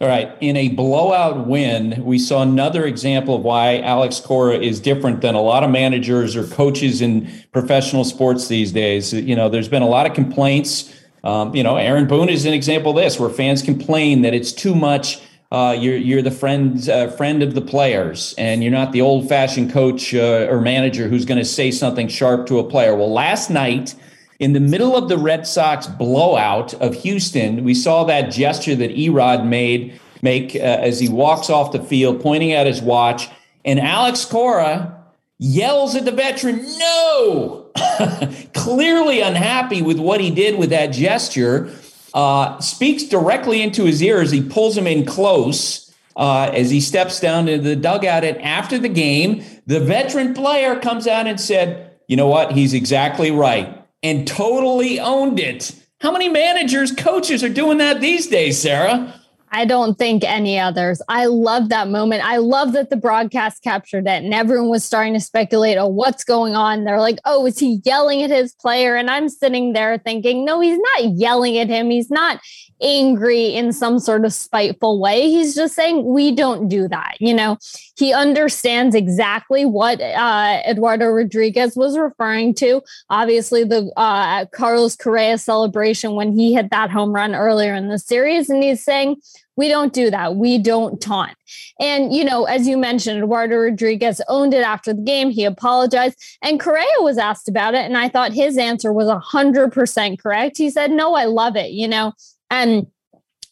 [0.00, 0.36] All right.
[0.40, 5.36] In a blowout win, we saw another example of why Alex Cora is different than
[5.36, 9.12] a lot of managers or coaches in professional sports these days.
[9.12, 10.92] You know, there's been a lot of complaints.
[11.22, 14.52] Um, you know, Aaron Boone is an example of this, where fans complain that it's
[14.52, 15.20] too much.
[15.52, 19.28] Uh, you're you're the friend uh, friend of the players, and you're not the old
[19.28, 22.96] fashioned coach uh, or manager who's going to say something sharp to a player.
[22.96, 23.94] Well, last night
[24.40, 28.90] in the middle of the Red Sox blowout of Houston, we saw that gesture that
[28.90, 33.28] Erod made make uh, as he walks off the field, pointing at his watch,
[33.64, 35.04] and Alex Cora
[35.38, 37.66] yells at the veteran, "No!"
[38.54, 41.72] Clearly unhappy with what he did with that gesture,
[42.14, 45.82] uh, speaks directly into his ear as he pulls him in close.
[46.16, 50.78] Uh, as he steps down into the dugout, and after the game, the veteran player
[50.78, 52.52] comes out and said, "You know what?
[52.52, 55.74] He's exactly right and totally owned it.
[56.00, 59.20] How many managers, coaches are doing that these days, Sarah?
[59.50, 61.00] I don't think any others.
[61.08, 62.24] I love that moment.
[62.24, 66.24] I love that the broadcast captured it and everyone was starting to speculate, oh, what's
[66.24, 66.82] going on?
[66.82, 68.96] They're like, oh, is he yelling at his player?
[68.96, 71.88] And I'm sitting there thinking, no, he's not yelling at him.
[71.88, 72.40] He's not
[72.82, 75.30] angry in some sort of spiteful way.
[75.30, 77.16] He's just saying, we don't do that.
[77.20, 77.58] You know,
[77.96, 82.82] he understands exactly what uh, Eduardo Rodriguez was referring to.
[83.10, 87.98] Obviously, the uh, Carlos Correa celebration when he hit that home run earlier in the
[87.98, 88.50] series.
[88.50, 89.16] And he's saying,
[89.56, 90.36] we don't do that.
[90.36, 91.36] We don't taunt.
[91.78, 95.30] And, you know, as you mentioned, Eduardo Rodriguez owned it after the game.
[95.30, 96.20] He apologized.
[96.42, 97.84] And Correa was asked about it.
[97.84, 100.58] And I thought his answer was 100% correct.
[100.58, 101.70] He said, No, I love it.
[101.70, 102.12] You know,
[102.54, 102.86] and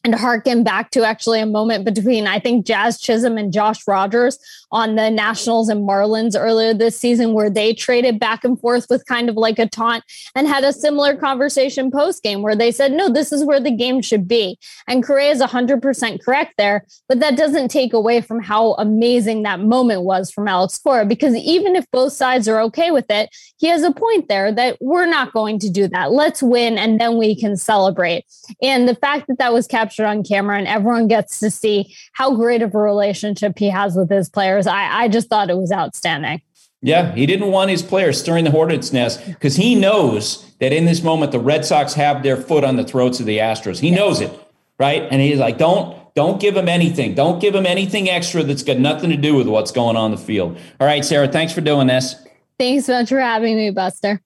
[0.05, 4.39] and harken back to actually a moment between I think Jazz Chisholm and Josh Rogers
[4.73, 9.07] on the Nationals and Marlins earlier this season, where they traded back and forth with
[9.07, 10.03] kind of like a taunt
[10.35, 13.71] and had a similar conversation post game where they said, no, this is where the
[13.71, 14.59] game should be.
[14.89, 19.61] And Correa is 100% correct there, but that doesn't take away from how amazing that
[19.61, 23.67] moment was from Alex Cora, because even if both sides are okay with it, he
[23.69, 26.13] has a point there that we're not going to do that.
[26.13, 28.25] Let's win and then we can celebrate.
[28.63, 32.35] And the fact that that was captured on camera and everyone gets to see how
[32.35, 35.73] great of a relationship he has with his players I, I just thought it was
[35.73, 36.43] outstanding.
[36.81, 40.85] Yeah, he didn't want his players stirring the hornet's nest because he knows that in
[40.85, 43.79] this moment the Red Sox have their foot on the throats of the Astros.
[43.79, 44.33] He knows it,
[44.79, 45.03] right?
[45.11, 47.15] And he's like, don't don't give him anything.
[47.15, 50.19] Don't give him anything extra that's got nothing to do with what's going on the
[50.19, 50.59] field.
[50.81, 52.17] All right, Sarah, thanks for doing this.
[52.59, 54.21] Thanks so much for having me, Buster.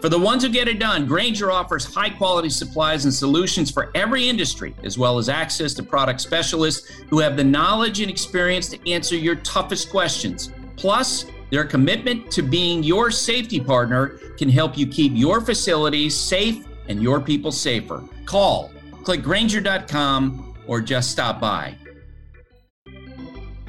[0.00, 3.90] For the ones who get it done, Grainger offers high quality supplies and solutions for
[3.96, 8.68] every industry, as well as access to product specialists who have the knowledge and experience
[8.68, 10.52] to answer your toughest questions.
[10.76, 16.64] Plus, their commitment to being your safety partner can help you keep your facilities safe
[16.88, 18.04] and your people safer.
[18.24, 18.70] Call,
[19.02, 21.74] click Grainger.com, or just stop by.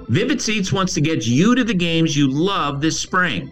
[0.10, 3.52] Vivid Seats wants to get you to the games you love this spring.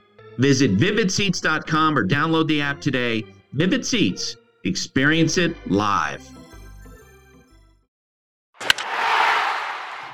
[0.41, 3.23] Visit vividseats.com or download the app today.
[3.53, 6.27] Vivid Seats, experience it live.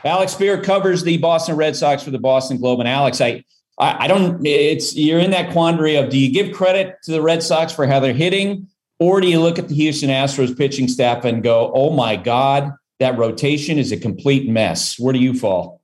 [0.04, 2.82] Alex Speier covers the Boston Red Sox for the Boston Globe.
[2.82, 3.46] And Alex, I,
[3.80, 4.46] I, I don't.
[4.46, 7.88] It's you're in that quandary of do you give credit to the Red Sox for
[7.88, 8.68] how they're hitting,
[9.00, 12.74] or do you look at the Houston Astros pitching staff and go, "Oh my God,
[13.00, 15.82] that rotation is a complete mess." Where do you fall?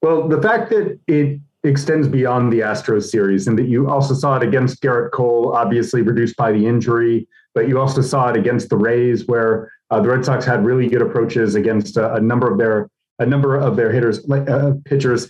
[0.00, 4.36] Well, the fact that it extends beyond the Astros series, and that you also saw
[4.36, 8.70] it against Gerrit Cole, obviously reduced by the injury, but you also saw it against
[8.70, 12.50] the Rays, where uh, the Red Sox had really good approaches against a, a number
[12.50, 15.28] of their a number of their hitters, uh, pitchers.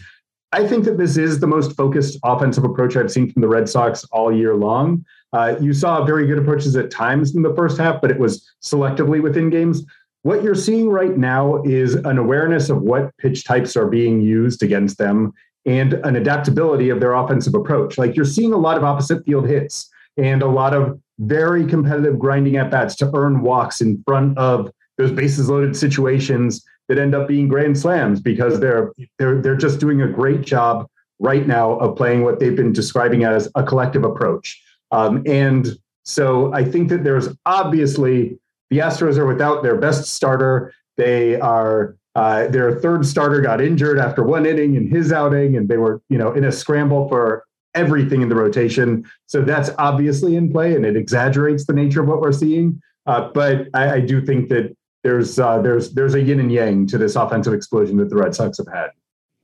[0.53, 3.69] I think that this is the most focused offensive approach I've seen from the Red
[3.69, 5.05] Sox all year long.
[5.33, 8.49] Uh, you saw very good approaches at times in the first half, but it was
[8.63, 9.85] selectively within games.
[10.23, 14.63] What you're seeing right now is an awareness of what pitch types are being used
[14.63, 15.33] against them
[15.67, 17.99] and an adaptability of their offensive approach.
[17.99, 22.19] Like you're seeing a lot of opposite field hits and a lot of very competitive
[22.19, 27.15] grinding at bats to earn walks in front of those bases loaded situations that end
[27.15, 31.79] up being grand slams because they're they're they're just doing a great job right now
[31.79, 34.61] of playing what they've been describing as a collective approach.
[34.91, 35.69] Um, and
[36.05, 38.39] so I think that there's obviously
[38.71, 40.73] the Astros are without their best starter.
[40.97, 45.69] They are uh, their third starter got injured after one inning in his outing, and
[45.69, 47.45] they were, you know, in a scramble for
[47.75, 49.09] everything in the rotation.
[49.27, 52.83] So that's obviously in play, and it exaggerates the nature of what we're seeing.
[53.07, 56.87] Uh, but I, I, do think that there's uh, there's there's a yin and yang
[56.89, 58.91] to this offensive explosion that the Red Sox have had.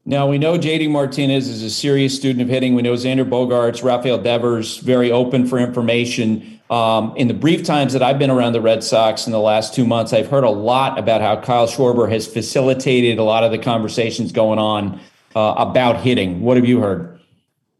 [0.04, 2.74] Now we know JD Martinez is a serious student of hitting.
[2.74, 6.55] We know Xander Bogaerts, Rafael Devers, very open for information.
[6.68, 9.74] Um, in the brief times that I've been around the Red Sox in the last
[9.74, 13.52] two months, I've heard a lot about how Kyle Schwarber has facilitated a lot of
[13.52, 15.00] the conversations going on
[15.36, 16.40] uh, about hitting.
[16.40, 17.20] What have you heard?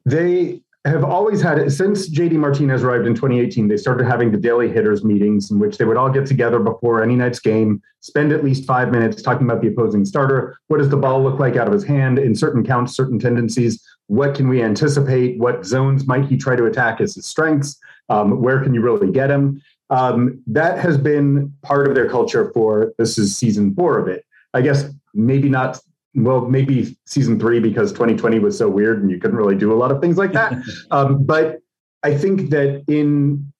[0.04, 3.66] They have always had it since JD Martinez arrived in 2018.
[3.66, 7.02] They started having the daily hitters meetings in which they would all get together before
[7.02, 10.56] any night's game, spend at least five minutes talking about the opposing starter.
[10.68, 13.84] What does the ball look like out of his hand in certain counts, certain tendencies?
[14.06, 15.38] What can we anticipate?
[15.38, 17.76] What zones might he try to attack as his strengths?
[18.08, 19.60] Um, where can you really get them?
[19.90, 24.24] Um, that has been part of their culture for this is season four of it.
[24.54, 24.84] I guess
[25.14, 25.80] maybe not
[26.16, 29.76] well, maybe season three because 2020 was so weird and you couldn't really do a
[29.76, 30.54] lot of things like that.
[30.90, 31.60] um, but
[32.02, 33.52] I think that in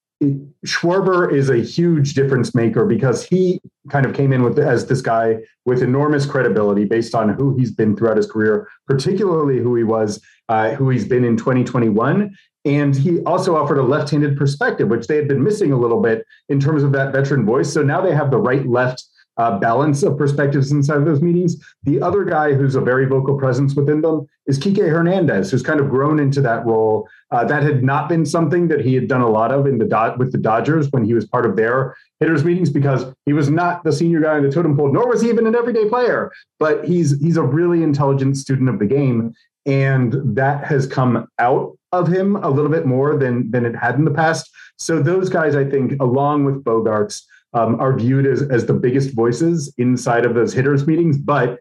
[0.65, 5.01] Schwarber is a huge difference maker because he kind of came in with as this
[5.01, 9.83] guy with enormous credibility based on who he's been throughout his career, particularly who he
[9.83, 12.35] was, uh, who he's been in 2021.
[12.65, 16.25] And he also offered a left-handed perspective, which they had been missing a little bit
[16.49, 17.71] in terms of that veteran voice.
[17.71, 19.03] So now they have the right-left
[19.37, 21.55] uh, balance of perspectives inside of those meetings.
[21.83, 25.79] The other guy who's a very vocal presence within them is Kike Hernandez, who's kind
[25.79, 27.07] of grown into that role.
[27.31, 29.85] Uh, that had not been something that he had done a lot of in the
[29.85, 33.49] dot with the Dodgers when he was part of their hitters meetings because he was
[33.49, 36.31] not the senior guy in the totem pole, nor was he even an everyday player.
[36.59, 39.33] But he's he's a really intelligent student of the game,
[39.65, 43.95] and that has come out of him a little bit more than than it had
[43.95, 44.49] in the past.
[44.77, 47.23] So those guys, I think, along with Bogaerts
[47.53, 51.17] um, are viewed as, as the biggest voices inside of those hitters meetings.
[51.17, 51.59] But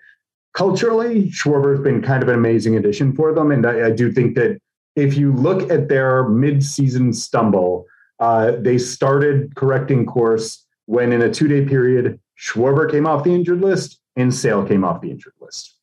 [0.55, 3.51] culturally, Schwarber has been kind of an amazing addition for them.
[3.51, 4.59] And I, I do think that
[4.97, 7.87] if you look at their mid-season stumble,
[8.19, 13.61] uh, they started correcting course when in a two-day period, Schwarber came off the injured
[13.61, 15.75] list and Sale came off the injured list.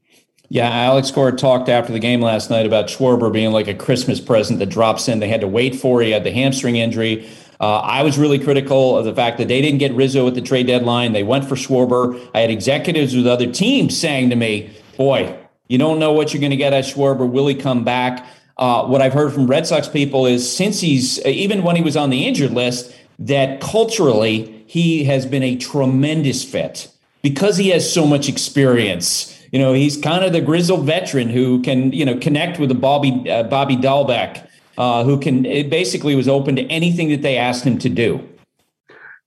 [0.49, 4.19] Yeah, Alex Cora talked after the game last night about Schwarber being like a Christmas
[4.19, 5.19] present that drops in.
[5.19, 6.01] They had to wait for.
[6.01, 7.27] He had the hamstring injury.
[7.59, 10.41] Uh, I was really critical of the fact that they didn't get Rizzo at the
[10.41, 11.13] trade deadline.
[11.13, 12.19] They went for Schwarber.
[12.33, 15.37] I had executives with other teams saying to me, boy,
[15.67, 17.29] you don't know what you're going to get at Schwarber.
[17.29, 18.25] Will he come back?
[18.57, 21.97] Uh, what I've heard from Red Sox people is since he's, even when he was
[21.97, 26.91] on the injured list, that culturally he has been a tremendous fit
[27.21, 29.29] because he has so much experience.
[29.51, 32.75] You know, he's kind of the grizzled veteran who can, you know, connect with the
[32.75, 34.47] Bobby uh, Bobby Dalbec
[34.77, 38.27] uh, who can it basically was open to anything that they asked him to do.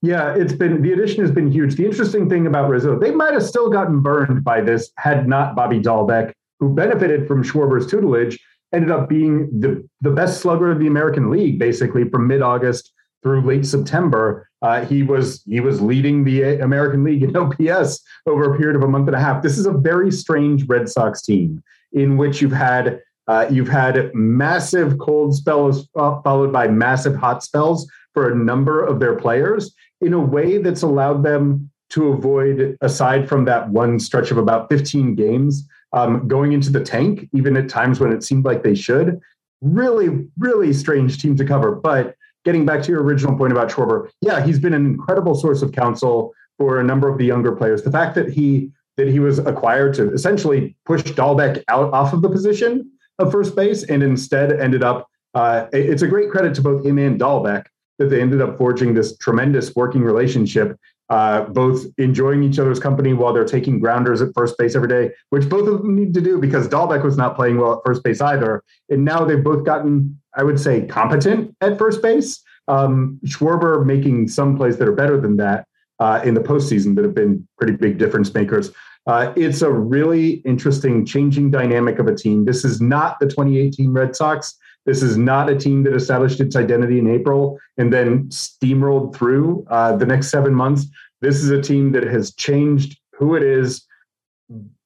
[0.02, 1.76] Yeah, it's been the addition has been huge.
[1.76, 5.56] The interesting thing about Rizzo, they might have still gotten burned by this had not
[5.56, 8.38] Bobby Dalbec, who benefited from Schwarber's tutelage,
[8.72, 12.92] ended up being the, the best slugger of the American League, basically from mid-August
[13.22, 14.48] through late September.
[14.62, 17.36] Uh, he was he was leading the American League in
[17.68, 19.42] OPS over a period of a month and a half.
[19.42, 24.14] This is a very strange Red Sox team in which you've had uh, you've had
[24.14, 29.74] massive cold spells uh, followed by massive hot spells for a number of their players
[30.00, 34.68] in a way that's allowed them to avoid, aside from that one stretch of about
[34.68, 38.74] 15 games, um, going into the tank, even at times when it seemed like they
[38.74, 39.20] should.
[39.60, 41.74] Really, really strange team to cover.
[41.74, 45.62] But getting back to your original point about Schwarber, yeah, he's been an incredible source
[45.62, 47.82] of counsel for a number of the younger players.
[47.82, 52.22] The fact that he that he was acquired to essentially push Dalbec out off of
[52.22, 55.08] the position of first base and instead ended up.
[55.34, 57.66] Uh, it's a great credit to both him and Dalbec
[57.98, 63.12] that they ended up forging this tremendous working relationship, uh, both enjoying each other's company
[63.12, 66.20] while they're taking grounders at first base every day, which both of them need to
[66.20, 68.62] do because Dalbec was not playing well at first base either.
[68.88, 72.42] And now they've both gotten, I would say, competent at first base.
[72.68, 75.66] Um, Schwarber making some plays that are better than that
[75.98, 78.70] uh, in the postseason that have been pretty big difference makers.
[79.06, 82.44] Uh, it's a really interesting changing dynamic of a team.
[82.44, 84.56] This is not the 2018 Red Sox.
[84.84, 89.66] This is not a team that established its identity in April and then steamrolled through
[89.70, 90.86] uh, the next seven months.
[91.20, 93.86] This is a team that has changed who it is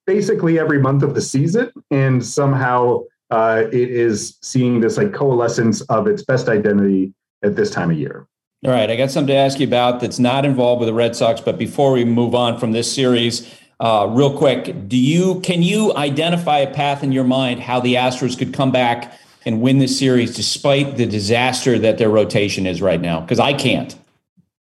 [0.07, 3.01] basically every month of the season, and somehow
[3.31, 7.99] uh, it is seeing this like coalescence of its best identity at this time of
[7.99, 8.27] year.
[8.63, 11.17] All right, I got something to ask you about that's not involved with the Red
[11.17, 13.51] Sox, but before we move on from this series,
[13.81, 17.95] uh, real quick, do you can you identify a path in your mind how the
[17.95, 22.83] Astros could come back and win this series despite the disaster that their rotation is
[22.83, 23.21] right now?
[23.21, 23.97] Because I can't.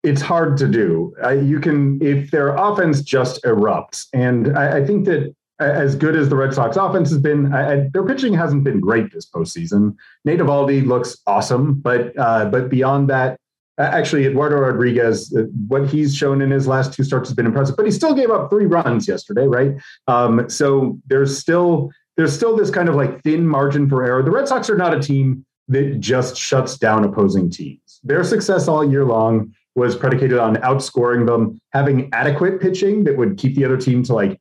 [0.05, 1.12] It's hard to do.
[1.43, 6.28] You can if their offense just erupts, and I, I, think that as good as
[6.28, 9.97] the Red Sox offense has been, I, their pitching hasn't been great this postseason.
[10.24, 13.41] Nate Eovaldi looks awesome, but uh, but beyond that,
[13.79, 17.77] actually Eduardo Rodriguez, uh, what he's shown in his last two starts has been impressive,
[17.77, 19.73] but he still gave up three runs yesterday, right?
[20.07, 24.23] Um, so there's still there's still this kind of like thin margin for error.
[24.23, 28.01] The Red Sox are not a team that just shuts down opposing teams.
[28.05, 33.39] Their success all year long was predicated on outscoring them, having adequate pitching that would
[33.39, 34.39] keep the other team to like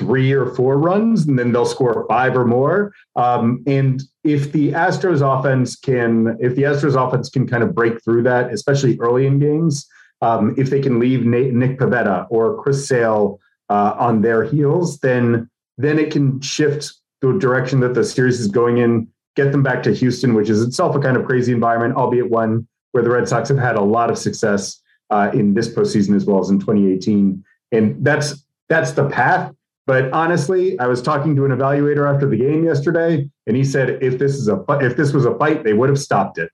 [0.00, 2.94] three or four runs, and then they'll score five or more.
[3.16, 8.02] Um, and if the Astros offense can, if the Astros offense can kind of break
[8.02, 9.86] through that, especially early in games,
[10.22, 13.38] um, if they can leave Nate, Nick Pivetta or Chris Sale
[13.68, 18.48] uh, on their heels, then then it can shift the direction that the series is
[18.48, 21.94] going in, get them back to Houston, which is itself a kind of crazy environment,
[21.94, 24.80] albeit one where the Red Sox have had a lot of success
[25.10, 27.44] uh, in this postseason as well as in 2018.
[27.72, 29.52] And that's that's the path
[29.86, 34.02] But honestly, I was talking to an evaluator after the game yesterday, and he said
[34.02, 36.50] if this is a if this was a fight, they would have stopped it.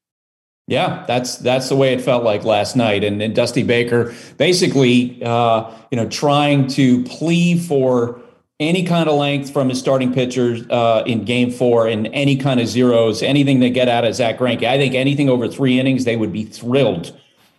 [0.69, 5.71] Yeah, that's that's the way it felt like last night, and, Dusty Baker basically, uh,
[5.91, 8.21] you know, trying to plea for
[8.59, 12.59] any kind of length from his starting pitchers uh, in Game Four, and any kind
[12.59, 14.65] of zeros, anything they get out of Zack Greinke.
[14.65, 17.17] I think anything over three innings, they would be thrilled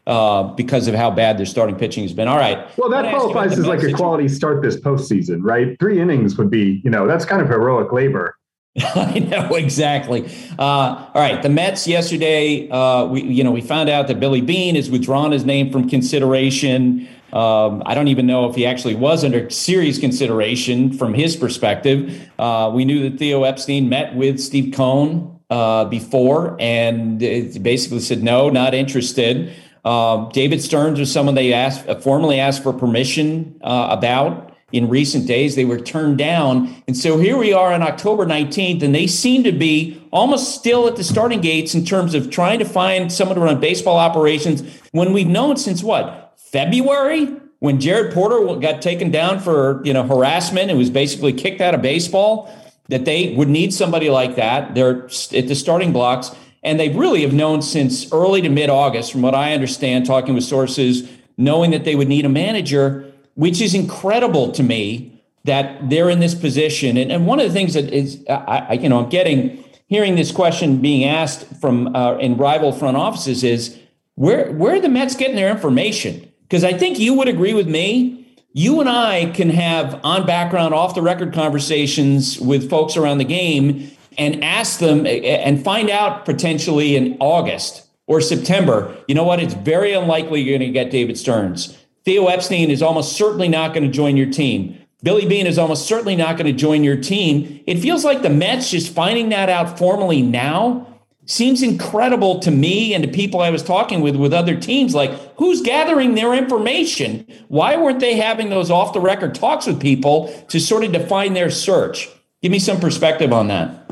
[0.08, 2.28] uh, because of how bad their starting pitching has been.
[2.28, 2.66] All right.
[2.78, 5.78] Well, that qualifies as like a quality start this postseason, right?
[5.80, 8.38] Three innings would be, you know, that's kind of heroic labor.
[8.96, 10.30] I know exactly.
[10.58, 12.70] Uh, all right, the Mets yesterday.
[12.70, 15.90] Uh, we you know we found out that Billy Beane has withdrawn his name from
[15.90, 17.08] consideration.
[17.34, 22.30] Um, I don't even know if he actually was under serious consideration from his perspective.
[22.38, 28.22] Uh, we knew that Theo Epstein met with Steve Cohen uh, before and basically said
[28.22, 29.54] no, not interested.
[29.88, 35.26] Uh, David Stearns was someone they asked uh, formally asked for permission about in recent
[35.26, 35.56] days.
[35.56, 36.84] They were turned down.
[36.88, 40.90] And so here we are on October 19th, and they seem to be almost still
[40.90, 44.62] at the starting gates in terms of trying to find someone to run baseball operations
[44.92, 47.34] when we've known since what, February?
[47.60, 51.74] When Jared Porter got taken down for you know harassment and was basically kicked out
[51.74, 52.54] of baseball,
[52.90, 54.76] that they would need somebody like that.
[54.76, 59.12] They're at the starting blocks, and they really have known since early to mid August,
[59.12, 63.62] from what I understand, talking with sources, knowing that they would need a manager which
[63.62, 66.98] is incredible to me that they're in this position.
[66.98, 70.16] And, and one of the things that is, I, I, you know, I'm getting hearing
[70.16, 73.80] this question being asked from uh, in rival front offices is
[74.16, 76.30] where where are the Mets getting their information?
[76.42, 78.26] Because I think you would agree with me.
[78.54, 83.26] You and I can have on background, off the record conversations with folks around the
[83.26, 88.96] game and ask them and find out potentially in August or September.
[89.08, 89.40] You know what?
[89.40, 91.78] It's very unlikely you're going to get David Stearns.
[92.06, 94.78] Theo Epstein is almost certainly not going to join your team.
[95.04, 97.62] Billy Beane is almost certainly not going to join your team.
[97.68, 100.88] It feels like the Mets just finding that out formally now
[101.26, 104.96] seems incredible to me and to people I was talking with with other teams.
[104.96, 107.28] Like, who's gathering their information?
[107.50, 111.34] Why weren't they having those off the record talks with people to sort of define
[111.34, 112.10] their search?
[112.42, 113.87] Give me some perspective on that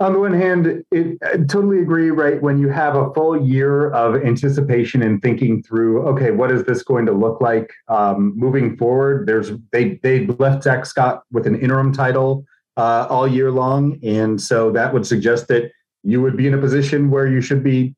[0.00, 2.10] on the one hand, it, I totally agree.
[2.10, 6.64] Right, when you have a full year of anticipation and thinking through, okay, what is
[6.64, 9.26] this going to look like um, moving forward?
[9.26, 12.46] There's they they left Zack Scott with an interim title
[12.78, 15.70] uh, all year long, and so that would suggest that
[16.02, 17.94] you would be in a position where you should be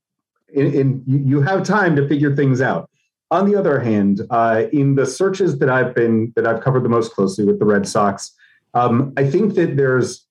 [0.53, 2.90] in, in you have time to figure things out.
[3.30, 6.88] On the other hand, uh, in the searches that I've been that I've covered the
[6.88, 8.32] most closely with the Red Sox,
[8.74, 10.21] um, I think that there's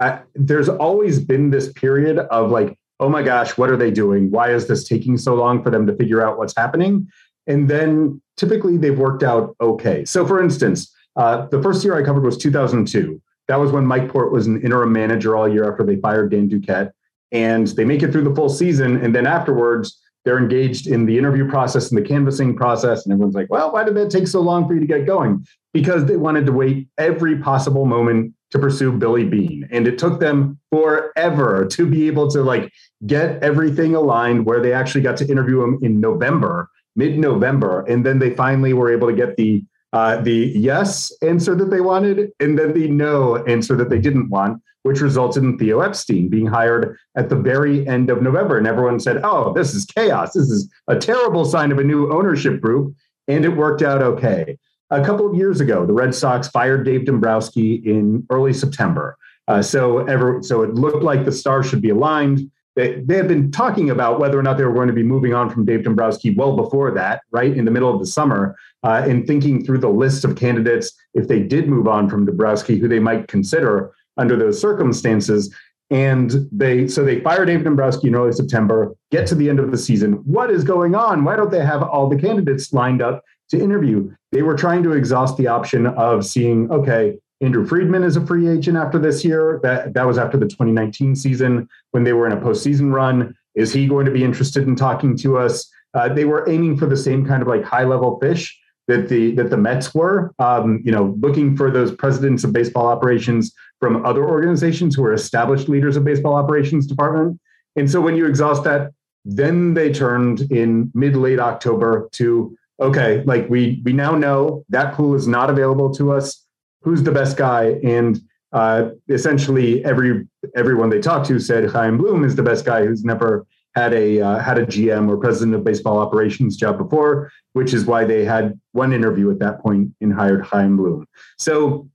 [0.00, 4.30] I, there's always been this period of like, oh my gosh, what are they doing?
[4.30, 7.08] Why is this taking so long for them to figure out what's happening?
[7.46, 10.04] And then typically they've worked out okay.
[10.04, 13.20] So, for instance, uh, the first year I covered was 2002.
[13.48, 16.48] That was when Mike Port was an interim manager all year after they fired Dan
[16.48, 16.92] Duquette.
[17.30, 18.96] And they make it through the full season.
[18.96, 23.04] And then afterwards, they're engaged in the interview process and the canvassing process.
[23.04, 25.46] And everyone's like, well, why did that take so long for you to get going?
[25.72, 29.68] Because they wanted to wait every possible moment to pursue Billy Beane.
[29.70, 32.72] And it took them forever to be able to like
[33.06, 37.84] get everything aligned where they actually got to interview him in November, mid-November.
[37.86, 41.80] And then they finally were able to get the uh, the yes answer that they
[41.80, 46.28] wanted, and then the no answer that they didn't want, which resulted in Theo Epstein
[46.28, 48.58] being hired at the very end of November.
[48.58, 50.34] And everyone said, oh, this is chaos.
[50.34, 52.94] This is a terrible sign of a new ownership group.
[53.26, 54.58] And it worked out okay.
[54.90, 59.16] A couple of years ago, the Red Sox fired Dave Dombrowski in early September.
[59.48, 62.50] Uh, so ever, so it looked like the stars should be aligned.
[62.76, 65.32] They, they had been talking about whether or not they were going to be moving
[65.32, 69.02] on from Dave Dombrowski well before that, right in the middle of the summer, uh,
[69.06, 72.88] and thinking through the list of candidates if they did move on from Dombrowski, who
[72.88, 75.54] they might consider under those circumstances.
[75.90, 79.70] And they so they fire David Dombrowski in early September, get to the end of
[79.70, 80.14] the season.
[80.24, 81.24] What is going on?
[81.24, 84.10] Why don't they have all the candidates lined up to interview.
[84.32, 88.48] They were trying to exhaust the option of seeing, okay, Andrew Friedman is a free
[88.48, 89.60] agent after this year.
[89.62, 93.36] That that was after the 2019 season when they were in a postseason run.
[93.54, 95.70] Is he going to be interested in talking to us?
[95.92, 98.58] Uh, they were aiming for the same kind of like high level fish
[98.88, 100.32] that the that the Mets were.
[100.38, 103.52] Um, you know, looking for those presidents of baseball operations
[103.84, 107.38] from other organizations who are established leaders of baseball operations department.
[107.76, 108.92] And so when you exhaust that,
[109.26, 114.94] then they turned in mid late October to okay, like we we now know that
[114.94, 116.46] pool is not available to us.
[116.80, 117.78] Who's the best guy?
[117.84, 118.18] And
[118.54, 120.26] uh, essentially, every
[120.56, 124.22] everyone they talked to said Chaim Bloom is the best guy who's never had a
[124.22, 128.24] uh, had a GM or president of baseball operations job before, which is why they
[128.24, 131.06] had one interview at that point and hired Chaim Bloom.
[131.38, 131.90] So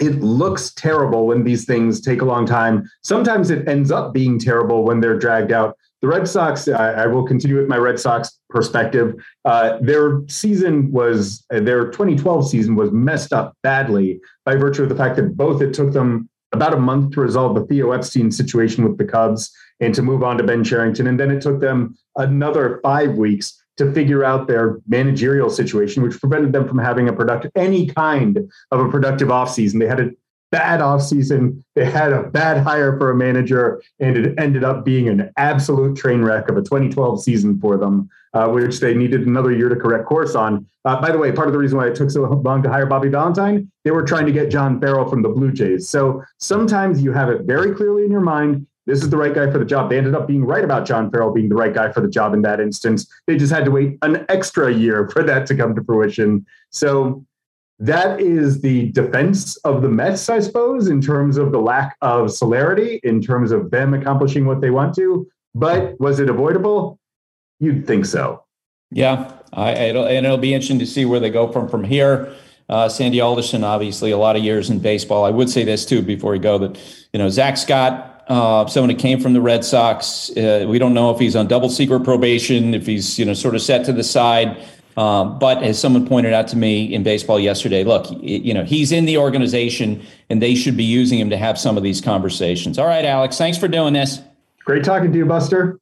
[0.00, 2.88] it looks terrible when these things take a long time.
[3.02, 5.76] Sometimes it ends up being terrible when they're dragged out.
[6.02, 9.14] The Red Sox, I, I will continue with my Red Sox perspective.
[9.44, 14.94] Uh, their season was, their 2012 season was messed up badly by virtue of the
[14.94, 18.84] fact that both it took them about a month to resolve the Theo Epstein situation
[18.84, 21.06] with the Cubs and to move on to Ben Cherington.
[21.06, 26.18] And then it took them another five weeks to figure out their managerial situation, which
[26.18, 28.38] prevented them from having a productive, any kind
[28.70, 29.78] of a productive offseason.
[29.78, 30.10] They had a
[30.50, 31.62] bad offseason.
[31.74, 35.96] They had a bad hire for a manager, and it ended up being an absolute
[35.96, 39.76] train wreck of a 2012 season for them, uh, which they needed another year to
[39.76, 40.66] correct course on.
[40.84, 42.86] Uh, by the way, part of the reason why it took so long to hire
[42.86, 45.88] Bobby Valentine, they were trying to get John Farrell from the Blue Jays.
[45.88, 49.50] So sometimes you have it very clearly in your mind this is the right guy
[49.50, 49.90] for the job.
[49.90, 52.32] They ended up being right about John Farrell being the right guy for the job
[52.34, 53.06] in that instance.
[53.26, 56.46] They just had to wait an extra year for that to come to fruition.
[56.70, 57.24] So
[57.78, 62.30] that is the defense of the Mets, I suppose, in terms of the lack of
[62.32, 65.28] celerity, in terms of them accomplishing what they want to.
[65.54, 66.98] But was it avoidable?
[67.58, 68.44] You'd think so.
[68.90, 72.32] Yeah, I, it'll, and it'll be interesting to see where they go from from here.
[72.68, 75.24] Uh, Sandy Alderson, obviously, a lot of years in baseball.
[75.24, 76.78] I would say this too before we go that
[77.12, 80.30] you know Zack Scott uh, someone who came from the Red Sox.
[80.36, 83.54] Uh, we don't know if he's on double secret probation, if he's you know sort
[83.54, 84.62] of set to the side.
[84.96, 88.92] Um, but as someone pointed out to me in baseball yesterday, look, you know he's
[88.92, 92.78] in the organization, and they should be using him to have some of these conversations.
[92.78, 94.20] All right, Alex, thanks for doing this.
[94.64, 95.78] Great talking to you, Buster.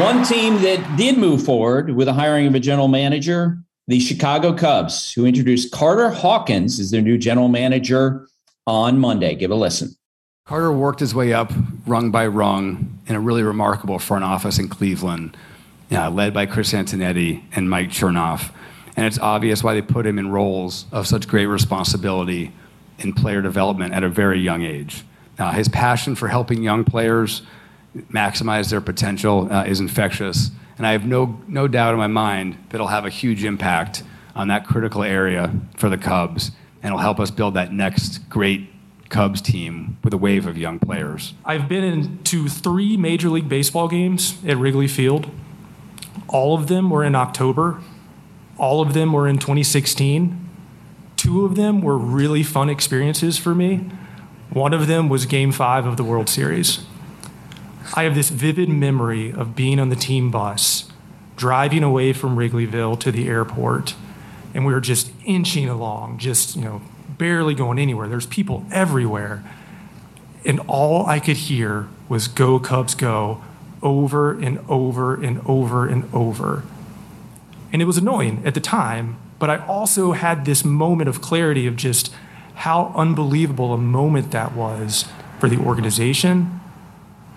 [0.00, 4.52] One team that did move forward with the hiring of a general manager, the Chicago
[4.52, 8.26] Cubs, who introduced Carter Hawkins as their new general manager
[8.66, 9.34] on Monday.
[9.34, 9.94] Give a listen.
[10.46, 11.52] Carter worked his way up
[11.86, 15.36] rung by rung in a really remarkable front office in Cleveland,
[15.90, 18.52] uh, led by Chris Antonetti and Mike Chernoff.
[18.96, 22.52] And it's obvious why they put him in roles of such great responsibility
[22.98, 25.04] in player development at a very young age.
[25.38, 27.42] Uh, his passion for helping young players
[28.12, 30.50] maximize their potential uh, is infectious.
[30.76, 34.02] And I have no, no doubt in my mind that it'll have a huge impact
[34.34, 36.50] on that critical area for the Cubs
[36.84, 38.68] and it'll help us build that next great
[39.08, 41.32] Cubs team with a wave of young players.
[41.44, 45.30] I've been into three Major League Baseball games at Wrigley Field.
[46.28, 47.80] All of them were in October.
[48.58, 50.48] All of them were in 2016.
[51.16, 53.90] Two of them were really fun experiences for me.
[54.50, 56.84] One of them was game five of the World Series.
[57.94, 60.90] I have this vivid memory of being on the team bus,
[61.36, 63.94] driving away from Wrigleyville to the airport
[64.54, 66.80] and we were just inching along, just, you know,
[67.18, 68.08] barely going anywhere.
[68.08, 69.44] There's people everywhere.
[70.44, 73.42] And all I could hear was Go Cubs Go
[73.82, 76.62] over and over and over and over.
[77.72, 81.66] And it was annoying at the time, but I also had this moment of clarity
[81.66, 82.14] of just
[82.54, 85.06] how unbelievable a moment that was
[85.40, 86.60] for the organization,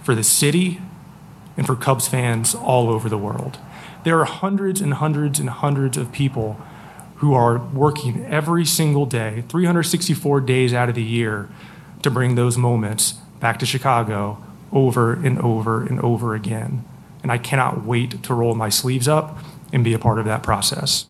[0.03, 0.79] for the city,
[1.57, 3.57] and for Cubs fans all over the world.
[4.03, 6.61] There are hundreds and hundreds and hundreds of people
[7.17, 11.49] who are working every single day, 364 days out of the year,
[12.03, 16.85] to bring those moments back to Chicago over and over and over again.
[17.23, 19.39] And I cannot wait to roll my sleeves up
[19.73, 21.07] and be a part of that process.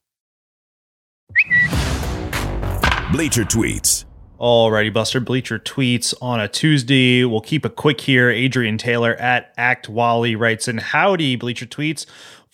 [3.11, 4.05] Bleacher Tweets.
[4.39, 7.25] Alrighty, Buster Bleacher tweets on a Tuesday.
[7.25, 8.29] We'll keep it quick here.
[8.29, 12.05] Adrian Taylor at Act Wally writes in Howdy, Bleacher tweets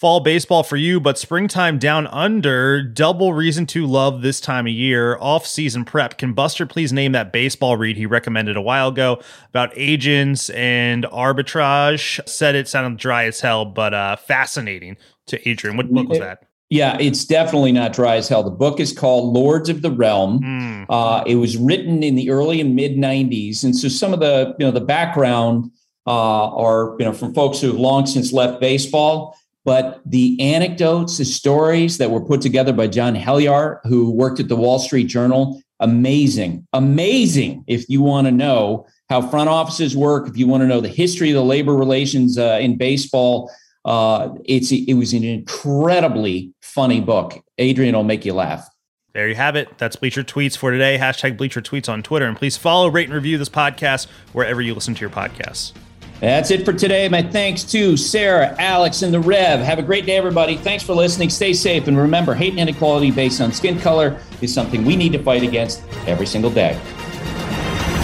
[0.04, 4.74] fall baseball for you, but springtime down under, double reason to love this time of
[4.74, 5.18] year.
[5.22, 6.18] Off season prep.
[6.18, 11.06] Can Buster please name that baseball read he recommended a while ago about agents and
[11.06, 12.20] arbitrage?
[12.28, 14.98] Said it sounded dry as hell, but uh, fascinating
[15.28, 15.78] to Adrian.
[15.78, 16.50] What book was that?
[16.70, 18.44] Yeah, it's definitely not dry as hell.
[18.44, 20.42] The book is called Lords of the Realm.
[20.42, 20.86] Mm.
[20.90, 24.54] Uh, it was written in the early and mid '90s, and so some of the
[24.60, 25.72] you know the background
[26.06, 29.38] uh, are you know from folks who have long since left baseball.
[29.66, 34.50] But the anecdotes, the stories that were put together by John Helyar, who worked at
[34.50, 37.64] the Wall Street Journal, amazing, amazing.
[37.68, 40.90] If you want to know how front offices work, if you want to know the
[40.90, 43.50] history of the labor relations uh, in baseball,
[43.86, 47.42] uh, it's it was an incredibly funny book.
[47.58, 48.68] Adrian will make you laugh.
[49.14, 49.78] There you have it.
[49.78, 50.98] That's Bleacher Tweets for today.
[50.98, 52.26] Hashtag Bleacher Tweets on Twitter.
[52.26, 55.72] And please follow, rate, and review this podcast wherever you listen to your podcasts.
[56.20, 57.10] That's it for today.
[57.10, 59.60] My thanks to Sarah, Alex, and the Rev.
[59.60, 60.56] Have a great day, everybody.
[60.56, 61.30] Thanks for listening.
[61.30, 61.88] Stay safe.
[61.88, 65.44] And remember, hate and inequality based on skin color is something we need to fight
[65.44, 66.80] against every single day.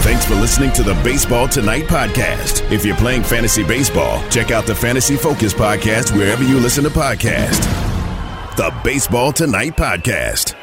[0.02, 2.70] Thanks for listening to the Baseball Tonight podcast.
[2.72, 6.90] If you're playing fantasy baseball, check out the Fantasy Focus podcast wherever you listen to
[6.90, 7.66] podcasts.
[8.56, 10.56] The Baseball Tonight podcast.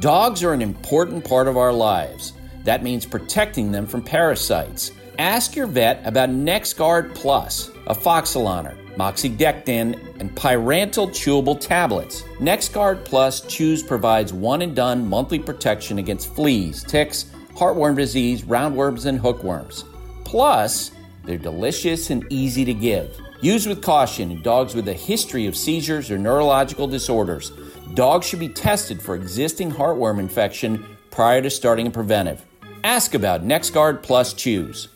[0.00, 2.32] Dogs are an important part of our lives.
[2.64, 4.92] That means protecting them from parasites.
[5.18, 12.22] Ask your vet about NexGard Plus, a afoxolaner, moxidectin, and pyrantel chewable tablets.
[12.38, 19.06] NexGard Plus Chews provides one and done monthly protection against fleas, ticks, heartworm disease, roundworms,
[19.06, 19.84] and hookworms.
[20.24, 20.92] Plus,
[21.24, 23.16] they're delicious and easy to give.
[23.40, 27.52] Use with caution in dogs with a history of seizures or neurological disorders.
[27.94, 32.44] Dogs should be tested for existing heartworm infection prior to starting a preventive.
[32.84, 34.88] Ask about NexGard Plus Chews.